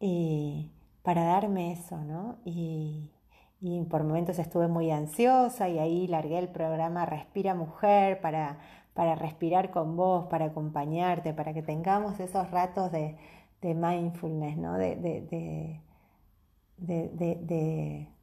Y 0.00 0.72
para 1.02 1.24
darme 1.24 1.72
eso, 1.72 1.96
¿no? 1.98 2.38
Y, 2.44 3.12
por 3.90 4.04
momentos 4.04 4.38
estuve 4.38 4.68
muy 4.68 4.90
ansiosa 4.92 5.68
y 5.68 5.78
ahí 5.78 6.06
largué 6.06 6.38
el 6.38 6.48
programa 6.48 7.04
Respira 7.04 7.54
Mujer 7.54 8.20
para, 8.20 8.58
para 8.96 9.14
respirar 9.14 9.70
con 9.70 9.94
vos, 9.94 10.26
para 10.26 10.46
acompañarte, 10.46 11.34
para 11.34 11.52
que 11.52 11.62
tengamos 11.62 12.18
esos 12.18 12.50
ratos 12.50 12.90
de, 12.90 13.16
mindfulness, 13.62 14.56
¿no? 14.56 14.78
de, 14.78 15.80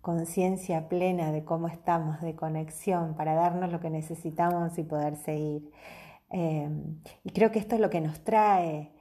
conciencia 0.01 0.89
plena 0.89 1.31
de 1.31 1.45
cómo 1.45 1.67
estamos, 1.67 2.19
de 2.21 2.35
conexión, 2.35 3.15
para 3.15 3.35
darnos 3.35 3.71
lo 3.71 3.79
que 3.79 3.89
necesitamos 3.91 4.77
y 4.79 4.83
poder 4.83 5.15
seguir. 5.15 5.71
Eh, 6.31 6.69
y 7.23 7.29
creo 7.29 7.51
que 7.51 7.59
esto 7.59 7.75
es 7.75 7.81
lo 7.81 7.91
que 7.91 8.01
nos 8.01 8.23
trae 8.23 8.91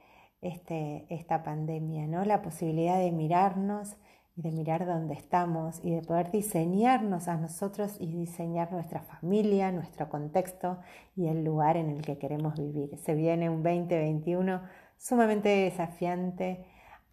este, 0.41 1.07
esta 1.09 1.43
pandemia, 1.43 2.05
¿no? 2.05 2.23
La 2.23 2.41
posibilidad 2.43 2.99
de 2.99 3.11
mirarnos 3.11 3.97
y 4.35 4.41
de 4.41 4.51
mirar 4.51 4.85
dónde 4.85 5.13
estamos 5.13 5.79
y 5.83 5.91
de 5.91 6.01
poder 6.01 6.31
diseñarnos 6.31 7.27
a 7.27 7.37
nosotros 7.37 7.97
y 7.99 8.11
diseñar 8.11 8.71
nuestra 8.71 9.01
familia, 9.01 9.71
nuestro 9.71 10.09
contexto 10.09 10.79
y 11.15 11.27
el 11.27 11.43
lugar 11.43 11.77
en 11.77 11.89
el 11.89 12.01
que 12.01 12.17
queremos 12.17 12.55
vivir. 12.55 12.97
Se 12.97 13.13
viene 13.13 13.49
un 13.49 13.61
2021 13.61 14.61
sumamente 14.97 15.49
desafiante. 15.49 16.65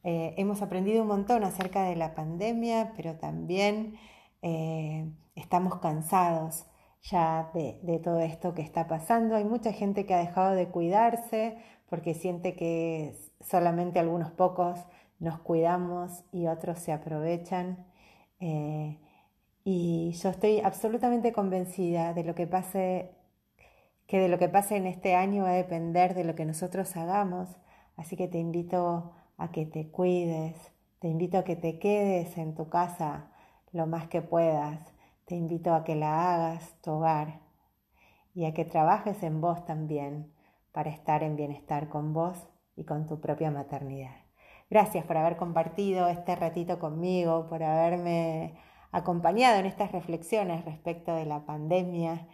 Eh, 0.03 0.35
hemos 0.39 0.63
aprendido 0.63 1.03
un 1.03 1.09
montón 1.09 1.45
acerca 1.45 1.85
de 1.85 1.97
la 1.97 2.15
pandemia, 2.15 2.95
pero 2.97 3.17
también 3.17 3.97
eh, 4.41 5.11
estamos 5.35 5.79
cansados 5.79 6.67
ya 7.03 7.51
de, 7.55 7.81
de 7.83 7.99
todo 7.99 8.21
esto 8.21 8.55
que 8.55 8.63
está 8.63 8.89
pasando. 8.89 9.37
Hay 9.37 9.45
mucha 9.45 9.73
gente 9.73 10.07
que 10.07 10.15
ha 10.15 10.19
dejado 10.19 10.55
de 10.55 10.69
cuidarse 10.69 11.59
porque 11.91 12.15
siente 12.15 12.55
que 12.55 13.15
solamente 13.41 13.99
algunos 13.99 14.31
pocos 14.31 14.79
nos 15.21 15.39
cuidamos 15.41 16.25
y 16.33 16.47
otros 16.49 16.79
se 16.79 16.93
aprovechan. 16.93 17.87
Eh, 18.41 18.99
y 19.65 20.13
yo 20.13 20.31
estoy 20.31 20.61
absolutamente 20.61 21.33
convencida 21.33 22.15
de 22.15 22.25
lo 22.25 22.35
que 22.35 22.47
pase, 22.47 23.13
que 24.07 24.19
de 24.19 24.29
lo 24.29 24.39
que 24.39 24.49
pase 24.49 24.77
en 24.77 24.87
este 24.87 25.15
año 25.15 25.45
va 25.45 25.51
a 25.51 25.55
depender 25.55 26.15
de 26.15 26.25
lo 26.25 26.35
que 26.35 26.47
nosotros 26.47 26.97
hagamos. 26.97 27.49
Así 27.97 28.17
que 28.17 28.29
te 28.29 28.39
invito 28.39 29.13
a 29.37 29.53
que 29.53 29.67
te 29.67 29.91
cuides, 29.91 30.57
te 30.99 31.09
invito 31.09 31.39
a 31.39 31.45
que 31.45 31.57
te 31.57 31.79
quedes 31.79 32.37
en 32.39 32.55
tu 32.55 32.69
casa 32.69 33.31
lo 33.73 33.87
más 33.87 34.09
que 34.09 34.23
puedas, 34.23 34.81
te 35.27 35.37
invito 35.37 35.75
a 35.75 35.85
que 35.85 35.95
la 35.95 36.35
hagas 36.35 36.75
tu 36.83 36.93
hogar 36.93 37.41
y 38.35 38.47
a 38.47 38.55
que 38.55 38.65
trabajes 38.65 39.23
en 39.23 39.41
vos 39.41 39.65
también 39.65 40.33
para 40.73 40.91
estar 40.91 41.23
en 41.23 41.37
bienestar 41.37 41.89
con 41.89 42.13
vos 42.13 42.49
y 42.77 42.85
con 42.85 43.07
tu 43.07 43.21
propia 43.21 43.51
maternidad. 43.51 44.30
Gracias 44.71 45.05
por 45.05 45.17
haber 45.17 45.37
compartido 45.37 46.09
este 46.09 46.37
ratito 46.37 46.79
conmigo, 46.79 47.49
por 47.49 47.63
haberme 47.65 48.55
acompañado 48.93 49.59
en 49.59 49.67
estas 49.67 49.91
reflexiones 49.91 50.65
respecto 50.65 51.13
de 51.13 51.27
la 51.27 51.45
pandemia 51.45 52.29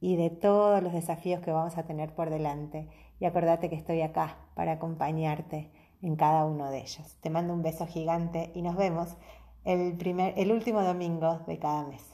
y 0.00 0.16
de 0.16 0.30
todos 0.30 0.82
los 0.82 0.94
desafíos 0.94 1.42
que 1.42 1.52
vamos 1.52 1.76
a 1.76 1.84
tener 1.84 2.14
por 2.14 2.30
delante. 2.30 2.88
Y 3.20 3.26
acordate 3.26 3.68
que 3.68 3.76
estoy 3.76 4.00
acá 4.00 4.38
para 4.54 4.72
acompañarte 4.72 5.70
en 6.00 6.16
cada 6.16 6.46
uno 6.46 6.70
de 6.70 6.78
ellos. 6.78 7.18
Te 7.20 7.28
mando 7.28 7.52
un 7.52 7.62
beso 7.62 7.86
gigante 7.86 8.50
y 8.54 8.62
nos 8.62 8.76
vemos 8.76 9.16
el, 9.64 9.94
primer, 9.96 10.32
el 10.38 10.50
último 10.50 10.82
domingo 10.82 11.40
de 11.46 11.58
cada 11.58 11.86
mes. 11.86 12.11